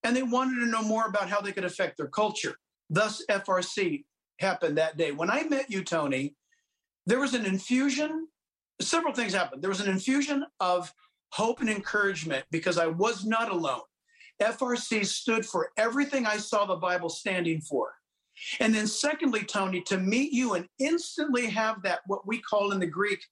[0.04, 2.56] and they wanted to know more about how they could affect their culture.
[2.90, 4.06] Thus, FRC
[4.40, 5.12] happened that day.
[5.12, 6.36] When I met you, Tony,
[7.06, 8.28] there was an infusion.
[8.80, 9.62] Several things happened.
[9.62, 10.94] There was an infusion of
[11.32, 13.82] hope and encouragement because I was not alone.
[14.42, 17.94] FRC stood for everything I saw the Bible standing for.
[18.60, 22.80] And then, secondly, Tony, to meet you and instantly have that, what we call in
[22.80, 23.24] the Greek,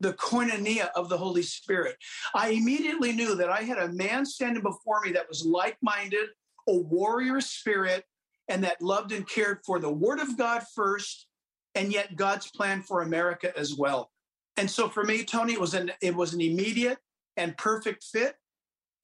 [0.00, 1.96] the koinonia of the Holy Spirit.
[2.34, 6.30] I immediately knew that I had a man standing before me that was like minded,
[6.68, 8.04] a warrior spirit,
[8.48, 11.26] and that loved and cared for the Word of God first,
[11.76, 14.10] and yet God's plan for America as well.
[14.56, 16.98] And so for me, Tony, it was an it was an immediate
[17.36, 18.34] and perfect fit.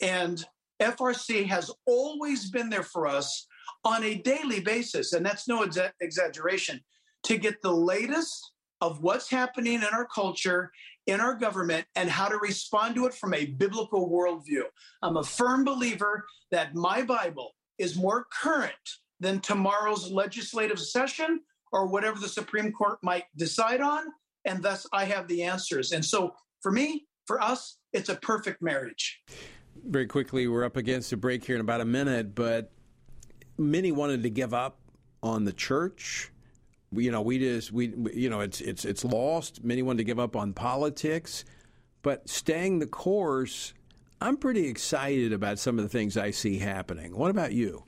[0.03, 0.45] And
[0.81, 3.47] FRC has always been there for us
[3.85, 6.81] on a daily basis, and that's no exa- exaggeration,
[7.25, 10.71] to get the latest of what's happening in our culture,
[11.07, 14.63] in our government, and how to respond to it from a biblical worldview.
[15.03, 18.75] I'm a firm believer that my Bible is more current
[19.21, 21.41] than tomorrow's legislative session
[21.73, 24.05] or whatever the Supreme Court might decide on,
[24.45, 25.93] and thus I have the answers.
[25.93, 29.23] And so for me, for us, it's a perfect marriage
[29.89, 32.71] very quickly, we're up against a break here in about a minute, but
[33.59, 34.79] many wanted to give up
[35.23, 36.31] on the church.
[36.93, 39.65] You know, we just we you know it's it's it's lost.
[39.65, 41.45] Many wanted to give up on politics,
[42.03, 43.75] but staying the course.
[44.21, 47.15] I'm pretty excited about some of the things I see happening.
[47.17, 47.85] What about you?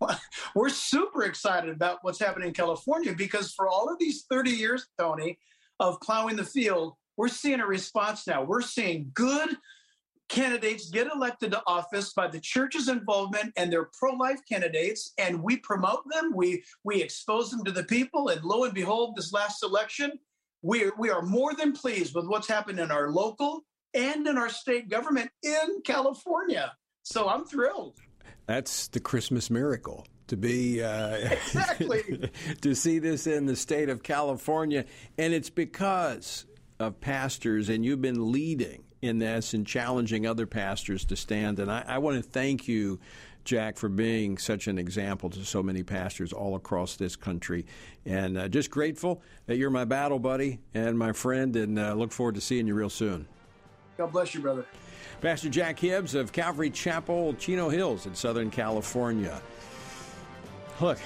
[0.54, 4.86] We're super excited about what's happening in California because for all of these 30 years,
[4.98, 5.38] Tony,
[5.78, 8.42] of plowing the field, we're seeing a response now.
[8.42, 9.50] We're seeing good
[10.30, 15.58] candidates get elected to office by the church's involvement and they're pro-life candidates and we
[15.58, 16.32] promote them.
[16.34, 20.12] We we expose them to the people and lo and behold this last election
[20.62, 23.64] we we are more than pleased with what's happened in our local
[23.94, 26.72] and in our state government in California.
[27.02, 27.96] So I'm thrilled.
[28.46, 32.30] That's the Christmas miracle to be uh, exactly.
[32.60, 34.84] to see this in the state of California.
[35.18, 36.46] And it's because
[36.78, 41.58] of pastors and you've been leading in this and challenging other pastors to stand.
[41.58, 43.00] And I, I want to thank you,
[43.44, 47.66] Jack, for being such an example to so many pastors all across this country.
[48.04, 52.12] And uh, just grateful that you're my battle buddy and my friend, and uh, look
[52.12, 53.26] forward to seeing you real soon.
[53.96, 54.66] God bless you, brother.
[55.20, 59.40] Pastor Jack Hibbs of Calvary Chapel, Chino Hills in Southern California.
[60.80, 60.98] Look,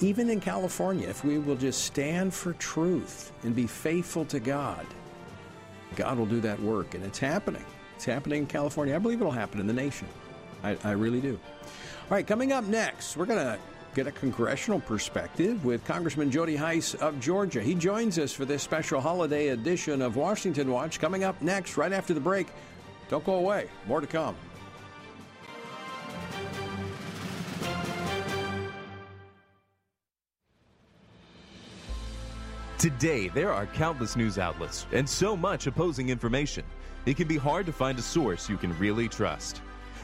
[0.00, 4.86] even in California, if we will just stand for truth and be faithful to God,
[5.96, 7.64] God will do that work, and it's happening.
[7.96, 8.94] It's happening in California.
[8.94, 10.08] I believe it'll happen in the nation.
[10.62, 11.38] I, I really do.
[11.62, 13.58] All right, coming up next, we're going to
[13.94, 17.60] get a congressional perspective with Congressman Jody Hice of Georgia.
[17.60, 21.92] He joins us for this special holiday edition of Washington Watch coming up next, right
[21.92, 22.48] after the break.
[23.08, 23.68] Don't go away.
[23.86, 24.34] More to come.
[32.82, 36.64] Today, there are countless news outlets and so much opposing information.
[37.06, 39.62] It can be hard to find a source you can really trust.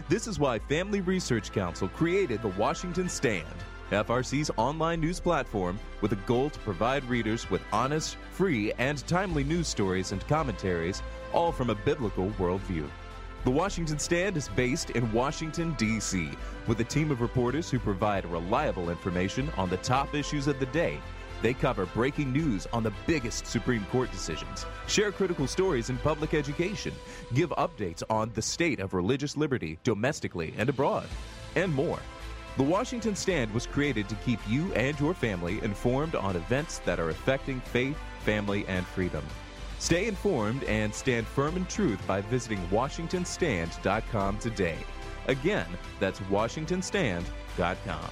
[0.09, 3.53] This is why Family Research Council created the Washington Stand,
[3.91, 9.43] FRC's online news platform with a goal to provide readers with honest, free, and timely
[9.43, 11.03] news stories and commentaries,
[11.33, 12.89] all from a biblical worldview.
[13.43, 16.31] The Washington Stand is based in Washington, D.C.,
[16.68, 20.66] with a team of reporters who provide reliable information on the top issues of the
[20.66, 21.01] day
[21.43, 26.34] they cover breaking news on the biggest Supreme Court decisions, share critical stories in public
[26.34, 26.93] education,
[27.34, 31.07] give updates on the state of religious liberty domestically and abroad,
[31.57, 32.01] and more.
[32.57, 36.99] The Washington Stand was created to keep you and your family informed on events that
[36.99, 39.24] are affecting faith, family, and freedom.
[39.78, 44.78] Stay informed and stand firm in truth by visiting WashingtonStand.com today.
[45.28, 45.66] Again,
[46.01, 48.11] that's WashingtonStand.com.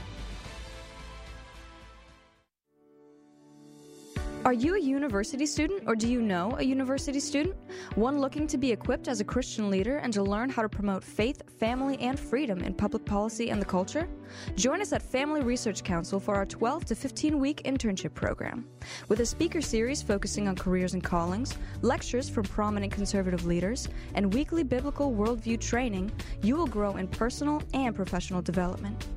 [4.46, 7.56] Are you a university student or do you know a university student?
[7.96, 11.02] One looking to be equipped as a Christian leader and to learn how to promote
[11.02, 14.08] faith, family, and freedom in public policy and the culture?
[14.54, 18.68] Join us at Family Research Council for our 12 to 15 week internship program.
[19.08, 24.32] With a speaker series focusing on careers and callings, lectures from prominent conservative leaders, and
[24.32, 29.08] weekly biblical worldview training, you will grow in personal and professional development.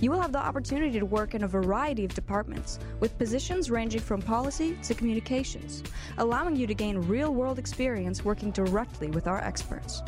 [0.00, 4.00] You will have the opportunity to work in a variety of departments, with positions ranging
[4.00, 5.82] from policy to communications,
[6.18, 10.02] allowing you to gain real world experience working directly with our experts.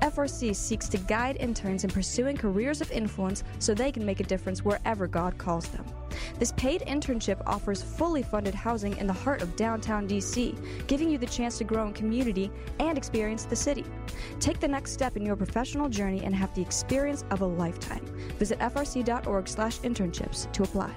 [0.00, 4.24] FRC seeks to guide interns in pursuing careers of influence so they can make a
[4.24, 5.84] difference wherever God calls them.
[6.38, 10.56] This paid internship offers fully funded housing in the heart of downtown DC,
[10.86, 12.50] giving you the chance to grow in community
[12.80, 13.84] and experience the city.
[14.40, 18.04] Take the next step in your professional journey and have the experience of a lifetime.
[18.38, 20.94] Visit frc.org/internships to apply.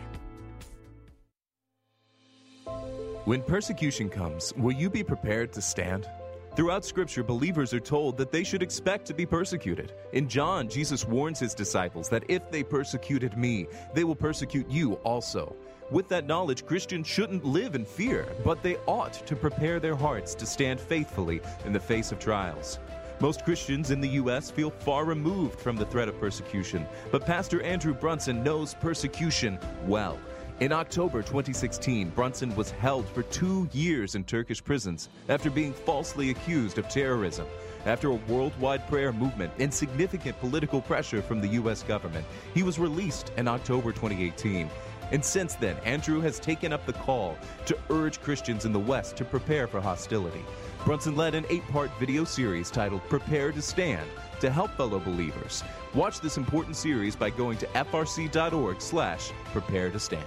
[3.25, 6.07] When persecution comes, will you be prepared to stand?
[6.55, 9.93] Throughout Scripture, believers are told that they should expect to be persecuted.
[10.13, 14.93] In John, Jesus warns his disciples that if they persecuted me, they will persecute you
[15.03, 15.53] also.
[15.91, 20.33] With that knowledge, Christians shouldn't live in fear, but they ought to prepare their hearts
[20.35, 22.79] to stand faithfully in the face of trials.
[23.21, 24.51] Most Christians in the U.S.
[24.51, 30.19] feel far removed from the threat of persecution, but Pastor Andrew Brunson knows persecution well.
[30.59, 36.29] In October 2016, Brunson was held for two years in Turkish prisons after being falsely
[36.29, 37.47] accused of terrorism.
[37.85, 41.83] After a worldwide prayer movement and significant political pressure from the U.S.
[41.83, 44.69] government, he was released in October 2018.
[45.11, 49.15] And since then, Andrew has taken up the call to urge Christians in the West
[49.17, 50.43] to prepare for hostility.
[50.85, 54.07] Brunson led an eight part video series titled Prepare to Stand
[54.39, 55.63] to help fellow believers.
[55.95, 60.23] Watch this important series by going to frc.org slash prepare to stand.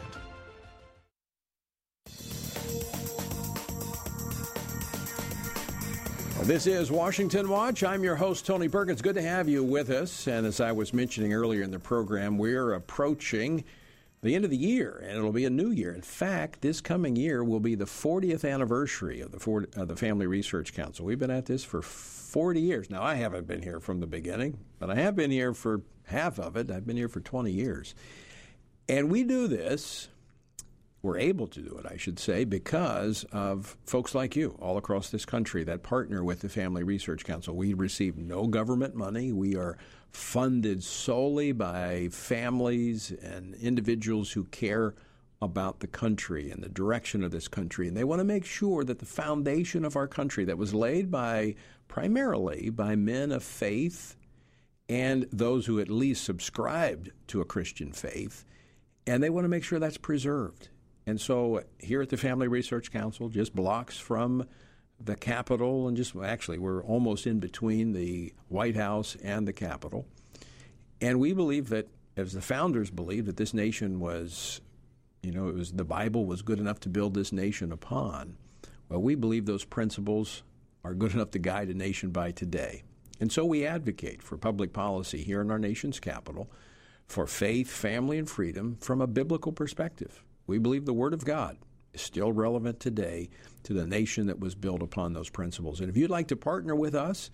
[6.42, 7.84] This is Washington Watch.
[7.84, 9.02] I'm your host, Tony Perkins.
[9.02, 10.26] Good to have you with us.
[10.26, 13.64] And as I was mentioning earlier in the program, we're approaching
[14.22, 15.92] the end of the year, and it'll be a new year.
[15.92, 19.96] In fact, this coming year will be the 40th anniversary of the, 40, of the
[19.96, 21.04] Family Research Council.
[21.04, 22.90] We've been at this for 40 years.
[22.90, 26.38] Now, I haven't been here from the beginning, but I have been here for half
[26.38, 26.70] of it.
[26.70, 27.94] I've been here for 20 years.
[28.88, 30.08] And we do this
[31.02, 35.10] we're able to do it, I should say, because of folks like you all across
[35.10, 37.54] this country that partner with the Family Research Council.
[37.54, 39.32] We receive no government money.
[39.32, 39.78] We are
[40.10, 44.94] funded solely by families and individuals who care
[45.40, 47.86] about the country and the direction of this country.
[47.86, 51.12] And they want to make sure that the foundation of our country that was laid
[51.12, 51.54] by
[51.86, 54.16] primarily by men of faith
[54.88, 58.44] and those who at least subscribed to a Christian faith,
[59.06, 60.70] and they want to make sure that's preserved.
[61.08, 64.46] And so uh, here at the Family Research Council, just blocks from
[65.00, 70.06] the Capitol, and just actually, we're almost in between the White House and the Capitol.
[71.00, 71.88] And we believe that,
[72.18, 74.60] as the founders believed, that this nation was,
[75.22, 78.36] you know, it was the Bible was good enough to build this nation upon.
[78.90, 80.42] Well, we believe those principles
[80.84, 82.82] are good enough to guide a nation by today.
[83.18, 86.50] And so we advocate for public policy here in our nation's capital
[87.06, 90.22] for faith, family, and freedom from a biblical perspective.
[90.48, 91.58] We believe the Word of God
[91.92, 93.28] is still relevant today
[93.64, 95.80] to the nation that was built upon those principles.
[95.80, 97.30] And if you'd like to partner with us,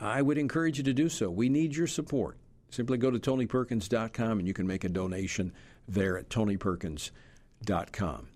[0.00, 1.30] I would encourage you to do so.
[1.30, 2.38] We need your support.
[2.70, 5.52] Simply go to tonyperkins.com and you can make a donation
[5.88, 8.28] there at tonyperkins.com.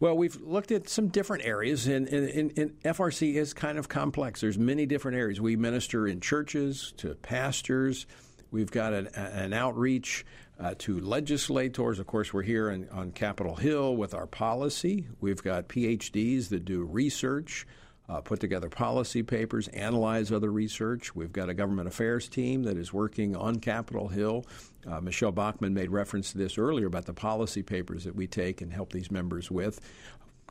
[0.00, 4.40] Well, we've looked at some different areas, and, and, and, FRC is kind of complex.
[4.40, 5.40] There's many different areas.
[5.40, 8.06] We minister in churches, to pastors.
[8.50, 10.26] We've got an, an outreach
[10.62, 11.98] uh, to legislators.
[11.98, 15.08] Of course, we're here in, on Capitol Hill with our policy.
[15.20, 17.66] We've got PhDs that do research,
[18.08, 21.16] uh, put together policy papers, analyze other research.
[21.16, 24.46] We've got a government affairs team that is working on Capitol Hill.
[24.86, 28.60] Uh, Michele Bachmann made reference to this earlier about the policy papers that we take
[28.60, 29.80] and help these members with.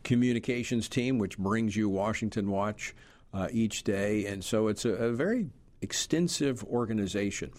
[0.03, 2.93] Communications team, which brings you Washington Watch
[3.33, 4.25] uh, each day.
[4.25, 5.47] And so it's a, a very
[5.81, 7.51] extensive organization.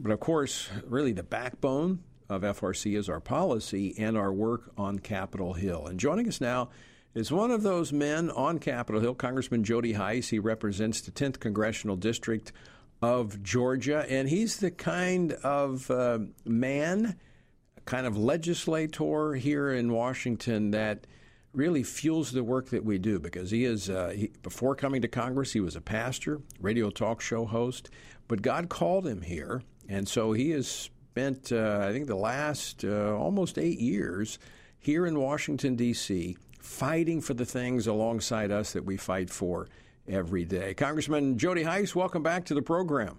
[0.00, 4.98] But of course, really the backbone of FRC is our policy and our work on
[4.98, 5.86] Capitol Hill.
[5.86, 6.70] And joining us now
[7.14, 10.28] is one of those men on Capitol Hill, Congressman Jody Hice.
[10.28, 12.52] He represents the 10th Congressional District
[13.00, 17.16] of Georgia, and he's the kind of uh, man,
[17.84, 21.06] kind of legislator here in Washington that
[21.52, 25.08] really fuels the work that we do because he is, uh, he, before coming to
[25.08, 27.88] Congress, he was a pastor, radio talk show host,
[28.26, 32.84] but God called him here and so he has spent, uh, I think, the last
[32.84, 34.38] uh, almost eight years
[34.78, 39.68] here in Washington, D.C., fighting for the things alongside us that we fight for
[40.06, 40.74] every day.
[40.74, 43.18] Congressman Jody Hice, welcome back to the program.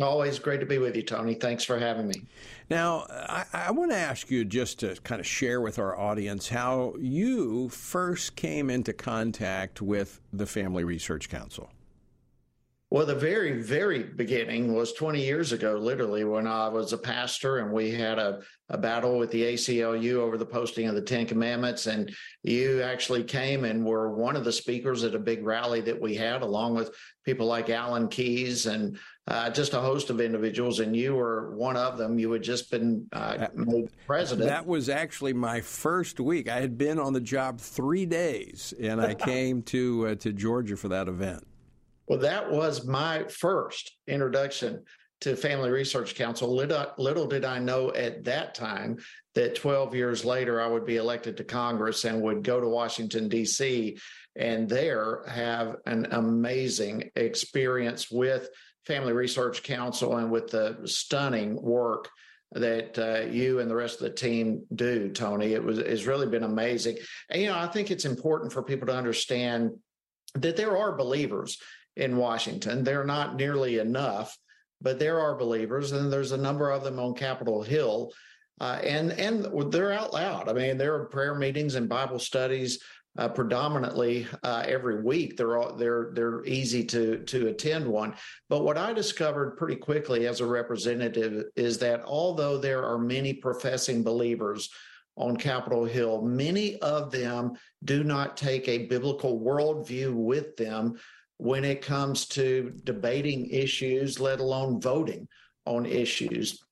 [0.00, 1.34] Always great to be with you, Tony.
[1.34, 2.22] Thanks for having me.
[2.70, 6.48] Now, I, I, want to ask you just to kind of share with our audience
[6.48, 11.70] how you first came into contact with the Family Research Council.
[12.92, 17.60] Well, the very, very beginning was 20 years ago, literally, when I was a pastor
[17.60, 21.24] and we had a, a battle with the ACLU over the posting of the Ten
[21.24, 21.86] Commandments.
[21.86, 25.98] And you actually came and were one of the speakers at a big rally that
[25.98, 30.80] we had, along with people like Alan Keyes and uh, just a host of individuals.
[30.80, 32.18] And you were one of them.
[32.18, 34.50] You had just been uh, made president.
[34.50, 36.46] That was actually my first week.
[36.46, 40.76] I had been on the job three days, and I came to uh, to Georgia
[40.76, 41.46] for that event.
[42.06, 44.84] Well, that was my first introduction
[45.22, 46.52] to Family Research Council.
[46.52, 48.98] Little, little, did I know at that time
[49.36, 53.28] that 12 years later I would be elected to Congress and would go to Washington,
[53.28, 53.96] D.C.,
[54.34, 58.48] and there have an amazing experience with
[58.84, 62.08] Family Research Council and with the stunning work
[62.52, 65.52] that uh, you and the rest of the team do, Tony.
[65.52, 66.98] It was it's really been amazing.
[67.30, 69.70] And you know, I think it's important for people to understand
[70.34, 71.58] that there are believers
[71.96, 72.84] in Washington.
[72.84, 74.36] They're not nearly enough,
[74.80, 78.12] but there are believers, and there's a number of them on Capitol Hill.
[78.60, 80.48] Uh, and and they're out loud.
[80.48, 82.78] I mean, there are prayer meetings and Bible studies
[83.18, 85.36] uh, predominantly uh, every week.
[85.36, 88.14] They're all, they're they're easy to to attend one.
[88.48, 93.34] But what I discovered pretty quickly as a representative is that although there are many
[93.34, 94.70] professing believers
[95.16, 97.52] on Capitol Hill, many of them
[97.84, 100.94] do not take a biblical worldview with them
[101.42, 105.26] when it comes to debating issues, let alone voting
[105.66, 106.62] on issues.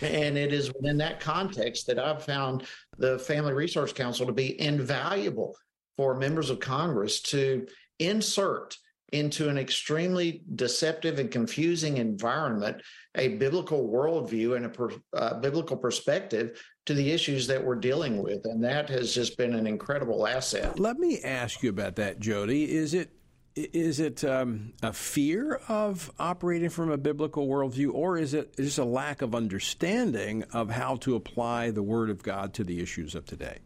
[0.00, 2.64] And it is within that context that I've found
[2.96, 5.54] the Family Resource Council to be invaluable
[5.98, 7.66] for members of Congress to
[7.98, 8.78] insert
[9.12, 12.80] into an extremely deceptive and confusing environment
[13.16, 18.22] a biblical worldview and a per, uh, biblical perspective to the issues that we're dealing
[18.22, 18.40] with.
[18.46, 20.78] And that has just been an incredible asset.
[20.78, 22.72] Let me ask you about that, Jody.
[22.72, 23.10] Is it
[23.56, 28.78] is it um, a fear of operating from a biblical worldview, or is it just
[28.78, 33.14] a lack of understanding of how to apply the Word of God to the issues
[33.14, 33.58] of today?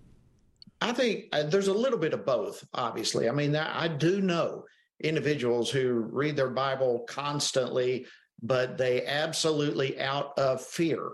[0.81, 3.29] I think uh, there's a little bit of both, obviously.
[3.29, 4.65] I mean, I do know
[5.01, 8.07] individuals who read their Bible constantly,
[8.43, 11.11] but they absolutely, out of fear,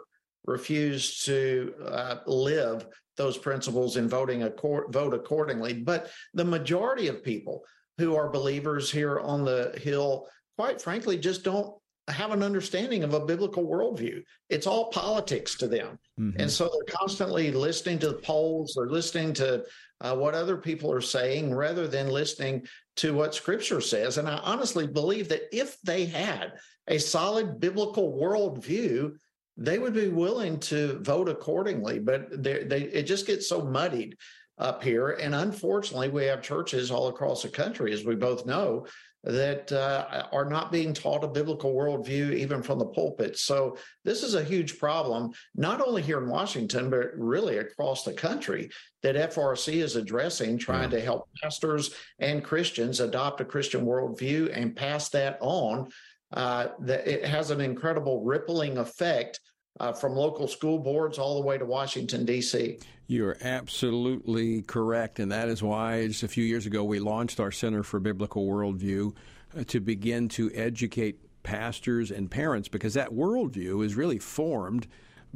[0.46, 5.72] refuse to uh, live those principles in voting vote accordingly.
[5.72, 7.64] But the majority of people
[7.98, 10.26] who are believers here on the Hill,
[10.56, 11.74] quite frankly, just don't
[12.08, 14.22] have an understanding of a biblical worldview.
[14.50, 15.98] It's all politics to them.
[16.20, 16.40] Mm-hmm.
[16.40, 19.64] And so they're constantly listening to the polls they're listening to
[20.00, 22.66] uh, what other people are saying rather than listening
[22.96, 24.18] to what scripture says.
[24.18, 26.52] And I honestly believe that if they had
[26.88, 29.16] a solid biblical worldview,
[29.56, 32.00] they would be willing to vote accordingly.
[32.00, 34.18] But they, they, it just gets so muddied
[34.58, 35.10] up here.
[35.10, 38.86] And unfortunately, we have churches all across the country, as we both know,
[39.24, 43.38] that uh, are not being taught a biblical worldview, even from the pulpit.
[43.38, 48.12] So, this is a huge problem, not only here in Washington, but really across the
[48.12, 48.70] country,
[49.02, 50.98] that FRC is addressing, trying yeah.
[50.98, 55.88] to help pastors and Christians adopt a Christian worldview and pass that on.
[56.32, 59.38] Uh, that it has an incredible rippling effect
[59.78, 62.78] uh, from local school boards all the way to Washington, D.C.
[63.06, 65.18] You're absolutely correct.
[65.20, 68.46] And that is why just a few years ago we launched our Center for Biblical
[68.46, 69.14] Worldview
[69.56, 74.86] uh, to begin to educate pastors and parents because that worldview is really formed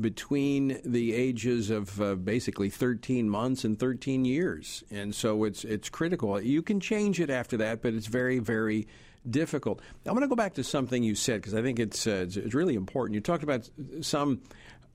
[0.00, 4.82] between the ages of uh, basically 13 months and 13 years.
[4.90, 6.40] And so it's it's critical.
[6.40, 8.86] You can change it after that, but it's very very
[9.28, 9.80] difficult.
[10.06, 12.54] I'm going to go back to something you said because I think it's, uh, it's
[12.54, 13.14] really important.
[13.14, 13.68] You talked about
[14.00, 14.40] some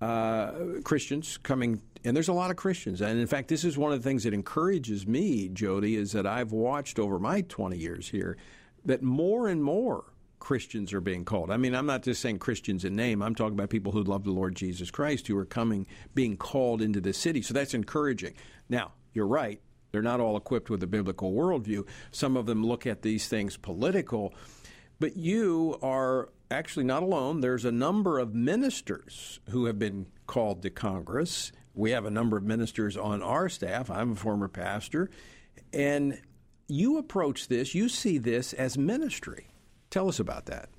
[0.01, 0.51] uh,
[0.83, 3.01] Christians coming, and there's a lot of Christians.
[3.01, 6.25] And in fact, this is one of the things that encourages me, Jody, is that
[6.25, 8.37] I've watched over my 20 years here
[8.85, 10.05] that more and more
[10.39, 11.51] Christians are being called.
[11.51, 13.21] I mean, I'm not just saying Christians in name.
[13.21, 16.81] I'm talking about people who love the Lord Jesus Christ who are coming, being called
[16.81, 17.41] into the city.
[17.41, 18.33] So that's encouraging.
[18.67, 19.61] Now, you're right.
[19.93, 21.87] They're not all equipped with a biblical worldview.
[22.11, 24.33] Some of them look at these things political.
[24.99, 27.41] But you are actually not alone.
[27.41, 31.51] There's a number of ministers who have been called to Congress.
[31.73, 33.89] We have a number of ministers on our staff.
[33.89, 35.09] I'm a former pastor.
[35.73, 36.21] And
[36.67, 39.47] you approach this, you see this as ministry.
[39.89, 40.69] Tell us about that.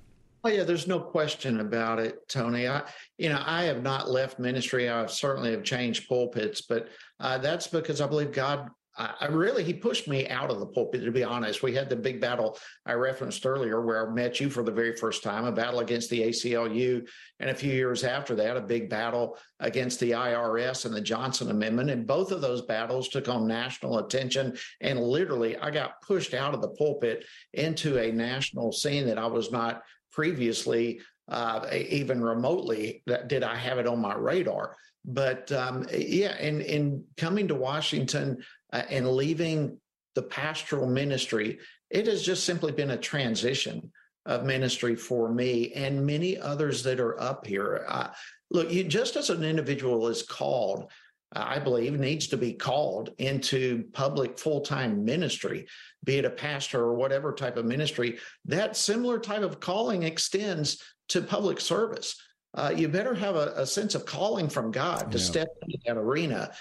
[0.43, 2.67] Oh yeah, there's no question about it, Tony.
[2.67, 2.83] I,
[3.17, 4.89] you know, I have not left ministry.
[4.89, 6.87] I certainly have changed pulpits, but
[7.19, 11.03] uh, that's because I believe God I really, he pushed me out of the pulpit,
[11.03, 11.61] to be honest.
[11.61, 14.95] We had the big battle I referenced earlier where I met you for the very
[14.95, 17.05] first time, a battle against the ACLU.
[17.41, 21.51] And a few years after that, a big battle against the IRS and the Johnson
[21.51, 21.89] Amendment.
[21.89, 24.57] And both of those battles took on national attention.
[24.79, 29.27] And literally, I got pushed out of the pulpit into a national scene that I
[29.27, 29.83] was not
[30.13, 34.75] previously uh, even remotely that did I have it on my radar.
[35.03, 38.43] But um, yeah, in in coming to Washington
[38.89, 39.79] and leaving
[40.15, 41.59] the pastoral ministry,
[41.89, 43.91] it has just simply been a transition
[44.25, 47.85] of ministry for me and many others that are up here.
[47.87, 48.07] Uh,
[48.49, 50.91] look, you just as an individual is called,
[51.33, 55.67] I believe, needs to be called into public full time ministry,
[56.03, 58.17] be it a pastor or whatever type of ministry.
[58.45, 62.19] That similar type of calling extends to public service.
[62.55, 65.23] Uh, you better have a, a, sense of calling from God to yeah.
[65.23, 66.51] step into that arena.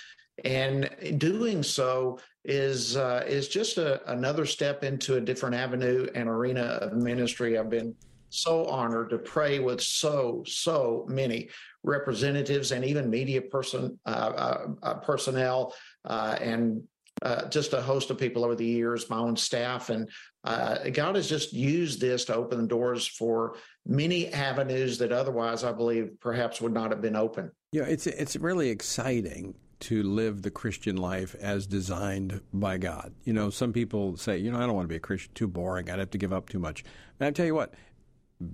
[0.44, 6.28] And doing so is uh, is just a, another step into a different avenue and
[6.28, 7.56] arena of ministry.
[7.56, 7.94] I've been
[8.30, 11.48] so honored to pray with so so many
[11.84, 15.72] representatives and even media person uh, uh, uh personnel
[16.04, 16.82] uh, and
[17.22, 20.10] uh, just a host of people over the years, my own staff, and
[20.44, 23.56] God has just used this to open the doors for
[23.86, 27.52] many avenues that otherwise, I believe, perhaps would not have been open.
[27.70, 29.54] Yeah, it's it's really exciting
[29.84, 33.14] to live the Christian life as designed by God.
[33.24, 35.48] You know, some people say, you know, I don't want to be a Christian, too
[35.48, 35.90] boring.
[35.90, 36.84] I'd have to give up too much.
[37.20, 37.74] And I tell you what,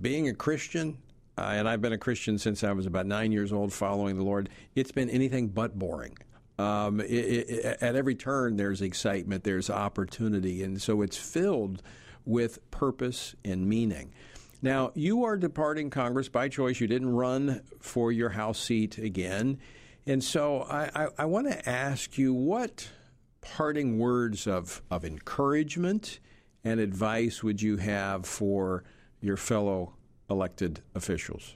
[0.01, 0.97] being a Christian,
[1.37, 4.23] uh, and I've been a Christian since I was about nine years old, following the
[4.23, 4.49] Lord.
[4.75, 6.17] It's been anything but boring.
[6.59, 11.81] Um, it, it, at every turn, there's excitement, there's opportunity, and so it's filled
[12.25, 14.13] with purpose and meaning.
[14.61, 16.79] Now, you are departing Congress by choice.
[16.79, 19.57] You didn't run for your House seat again.
[20.05, 22.89] And so I, I, I want to ask you what
[23.41, 26.19] parting words of, of encouragement
[26.63, 28.83] and advice would you have for
[29.19, 29.93] your fellow
[30.29, 31.55] elected officials?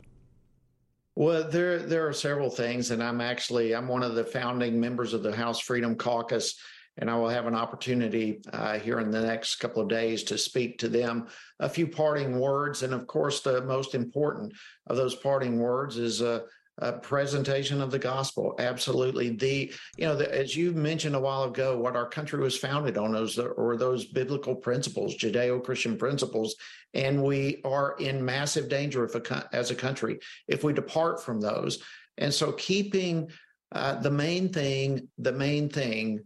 [1.15, 5.13] Well, there there are several things, and I'm actually I'm one of the founding members
[5.13, 6.59] of the House Freedom Caucus,
[6.97, 10.37] and I will have an opportunity uh, here in the next couple of days to
[10.37, 11.27] speak to them.
[11.61, 14.53] A few parting words, and of course, the most important
[14.87, 16.41] of those parting words is uh,
[16.79, 18.53] a presentation of the gospel.
[18.59, 19.29] Absolutely.
[19.29, 22.97] The, you know, the, as you mentioned a while ago, what our country was founded
[22.97, 26.55] on those or those biblical principles, Judeo-Christian principles,
[26.93, 31.39] and we are in massive danger if a, as a country if we depart from
[31.39, 31.81] those.
[32.17, 33.29] And so, keeping
[33.71, 36.21] uh, the main thing, the main thing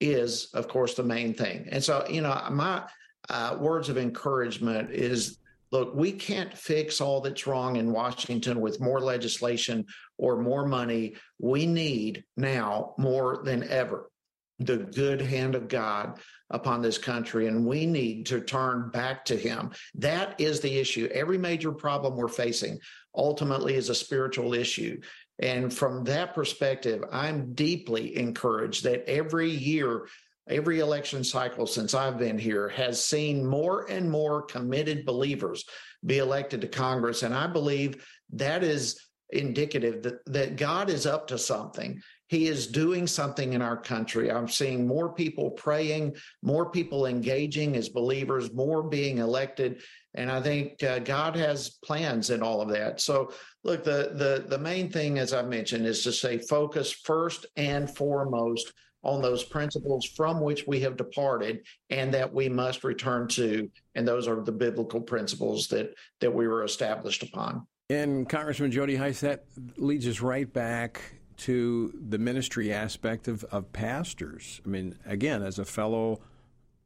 [0.00, 1.68] is, of course, the main thing.
[1.70, 2.84] And so, you know, my
[3.30, 5.38] uh, words of encouragement is
[5.72, 9.86] look, we can't fix all that's wrong in Washington with more legislation
[10.18, 11.16] or more money.
[11.40, 14.10] We need now more than ever
[14.58, 16.20] the good hand of God
[16.50, 19.72] upon this country, and we need to turn back to Him.
[19.94, 21.08] That is the issue.
[21.12, 22.78] Every major problem we're facing
[23.14, 25.00] ultimately is a spiritual issue.
[25.38, 30.06] And from that perspective, I'm deeply encouraged that every year
[30.48, 35.64] every election cycle since I've been here has seen more and more committed believers
[36.04, 37.22] be elected to Congress.
[37.22, 42.00] And I believe that is indicative that, that God is up to something.
[42.28, 44.30] He is doing something in our country.
[44.30, 49.82] I'm seeing more people praying, more people engaging as believers, more being elected.
[50.14, 53.00] And I think uh, God has plans in all of that.
[53.00, 53.32] So,
[53.64, 57.94] look, the, the, the main thing, as I mentioned, is to say focus first and
[57.94, 58.72] foremost
[59.02, 63.70] on those principles from which we have departed and that we must return to.
[63.94, 67.66] And those are the biblical principles that, that we were established upon.
[67.90, 69.44] And Congressman Jody Hice, that
[69.76, 71.02] leads us right back
[71.38, 74.60] to the ministry aspect of, of pastors.
[74.64, 76.20] I mean, again, as a fellow,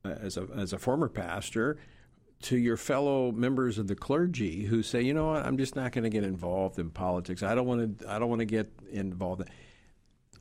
[0.04, 1.76] uh, as a, as a former pastor,
[2.42, 5.92] to your fellow members of the clergy who say, you know what, I'm just not
[5.92, 7.42] going to get involved in politics.
[7.42, 8.10] I don't want to.
[8.10, 9.42] I don't want to get involved.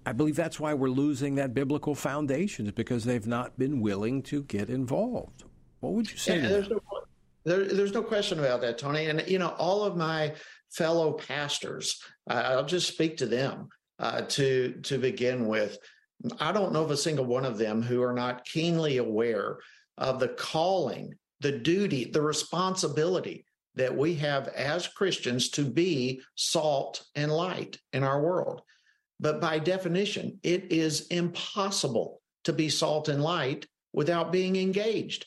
[0.05, 4.21] I believe that's why we're losing that biblical foundation, is because they've not been willing
[4.23, 5.43] to get involved.
[5.79, 6.39] What would you say?
[6.39, 6.79] Yeah, there's, no,
[7.43, 9.07] there, there's no question about that, Tony.
[9.07, 10.33] And you know, all of my
[10.71, 15.77] fellow pastors, uh, I'll just speak to them uh, to to begin with.
[16.39, 19.57] I don't know of a single one of them who are not keenly aware
[19.97, 23.45] of the calling, the duty, the responsibility
[23.75, 28.61] that we have as Christians to be salt and light in our world.
[29.19, 35.25] But by definition, it is impossible to be salt and light without being engaged.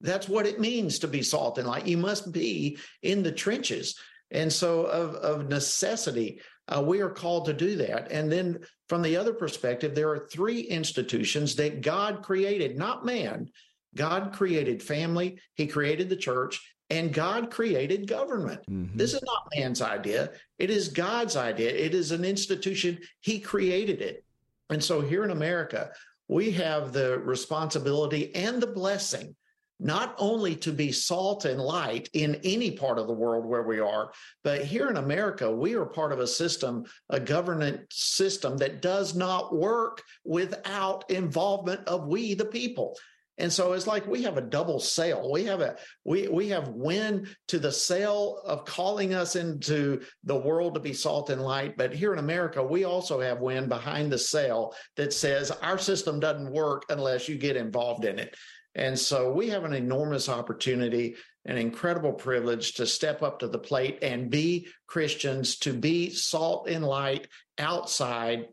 [0.00, 1.86] That's what it means to be salt and light.
[1.86, 3.98] You must be in the trenches.
[4.30, 8.12] And so, of, of necessity, uh, we are called to do that.
[8.12, 13.48] And then from the other perspective, there are three institutions that God created, not man.
[13.96, 16.60] God created family, He created the church,
[16.90, 18.60] and God created government.
[18.70, 18.96] Mm-hmm.
[18.96, 20.30] This is not man's idea.
[20.58, 21.70] It is God's idea.
[21.70, 22.98] It is an institution.
[23.20, 24.24] He created it.
[24.70, 25.90] And so here in America,
[26.28, 29.34] we have the responsibility and the blessing
[29.80, 33.78] not only to be salt and light in any part of the world where we
[33.78, 34.10] are,
[34.42, 39.14] but here in America, we are part of a system, a government system that does
[39.14, 42.96] not work without involvement of we, the people.
[43.38, 45.30] And so it's like we have a double sail.
[45.30, 50.36] We have a we we have wind to the sail of calling us into the
[50.36, 51.76] world to be salt and light.
[51.76, 56.18] But here in America, we also have wind behind the sail that says our system
[56.18, 58.34] doesn't work unless you get involved in it.
[58.74, 61.16] And so we have an enormous opportunity,
[61.46, 66.68] an incredible privilege to step up to the plate and be Christians, to be salt
[66.68, 67.28] and light
[67.58, 68.46] outside,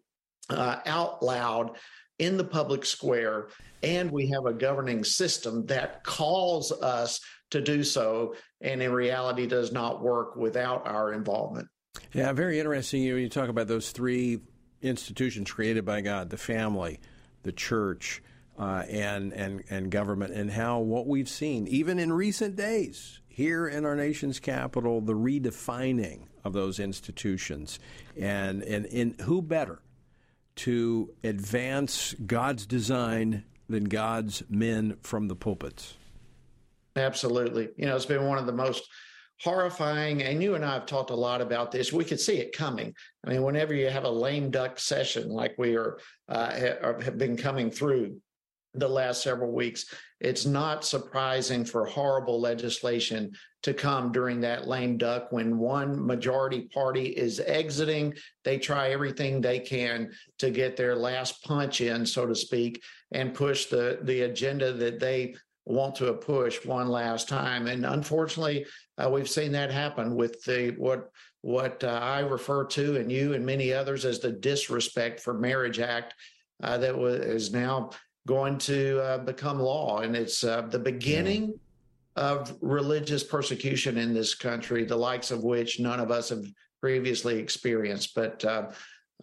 [0.49, 1.77] uh, out loud
[2.17, 3.49] in the public square.
[3.85, 7.21] And we have a governing system that calls us
[7.51, 11.67] to do so, and in reality does not work without our involvement.
[12.11, 13.03] Yeah, very interesting.
[13.03, 14.39] You, know, you talk about those three
[14.81, 16.99] institutions created by God the family,
[17.43, 18.23] the church,
[18.57, 23.67] uh, and, and, and government, and how what we've seen, even in recent days, here
[23.67, 27.79] in our nation's capital, the redefining of those institutions.
[28.19, 29.79] And, and, and who better
[30.57, 35.95] to advance God's design than God's men from the pulpits?
[36.95, 37.69] Absolutely.
[37.77, 38.87] You know, it's been one of the most
[39.41, 41.91] horrifying, and you and I have talked a lot about this.
[41.91, 42.93] We could see it coming.
[43.25, 45.99] I mean, whenever you have a lame duck session like we are
[46.29, 46.51] uh,
[47.01, 48.21] have been coming through
[48.77, 49.85] the last several weeks,
[50.19, 53.31] it's not surprising for horrible legislation
[53.63, 58.13] to come during that lame duck when one majority party is exiting.
[58.43, 63.33] They try everything they can to get their last punch in, so to speak, and
[63.33, 67.67] push the, the agenda that they want to push one last time.
[67.67, 68.67] And unfortunately,
[68.97, 71.09] uh, we've seen that happen with the what
[71.41, 75.79] what uh, I refer to and you and many others as the Disrespect for Marriage
[75.79, 76.15] Act
[76.63, 77.91] uh, that was, is now
[78.27, 79.99] going to uh, become law.
[79.99, 81.59] And it's uh, the beginning
[82.15, 86.45] of religious persecution in this country, the likes of which none of us have
[86.81, 88.15] previously experienced.
[88.15, 88.71] But uh,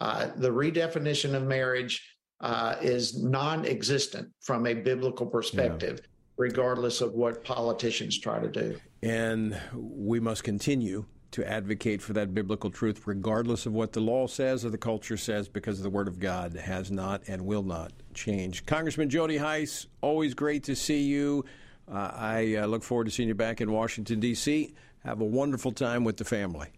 [0.00, 2.03] uh the redefinition of marriage
[2.40, 6.00] uh, is non existent from a biblical perspective.
[6.03, 6.07] Yeah.
[6.38, 8.80] Regardless of what politicians try to do.
[9.03, 14.26] And we must continue to advocate for that biblical truth, regardless of what the law
[14.26, 17.92] says or the culture says, because the Word of God has not and will not
[18.14, 18.64] change.
[18.66, 21.44] Congressman Jody Hice, always great to see you.
[21.90, 24.74] Uh, I uh, look forward to seeing you back in Washington, D.C.
[25.04, 26.68] Have a wonderful time with the family.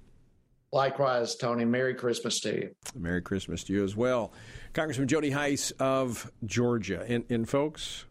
[0.72, 1.64] Likewise, Tony.
[1.64, 2.74] Merry Christmas to you.
[2.96, 4.32] Merry Christmas to you as well.
[4.72, 7.04] Congressman Jody Hice of Georgia.
[7.06, 8.06] And, and folks,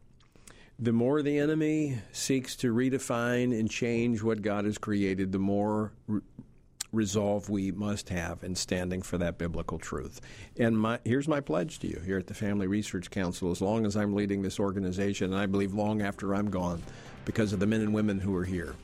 [0.79, 5.91] the more the enemy seeks to redefine and change what God has created, the more
[6.07, 6.21] re-
[6.93, 10.21] resolve we must have in standing for that biblical truth.
[10.57, 13.85] And my, here's my pledge to you here at the Family Research Council as long
[13.85, 16.81] as I'm leading this organization, and I believe long after I'm gone,
[17.25, 18.75] because of the men and women who are here,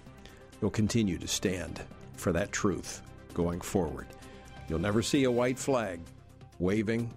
[0.60, 1.82] we'll continue to stand
[2.18, 3.02] for that truth
[3.34, 4.08] going forward.
[4.68, 6.00] You'll never see a white flag
[6.60, 7.12] waving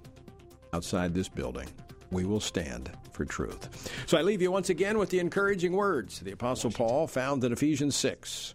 [0.72, 1.68] outside this building.
[2.10, 3.90] We will stand for truth.
[4.06, 7.52] So I leave you once again with the encouraging words the Apostle Paul found in
[7.52, 8.54] Ephesians 6.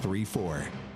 [0.00, 0.87] 834.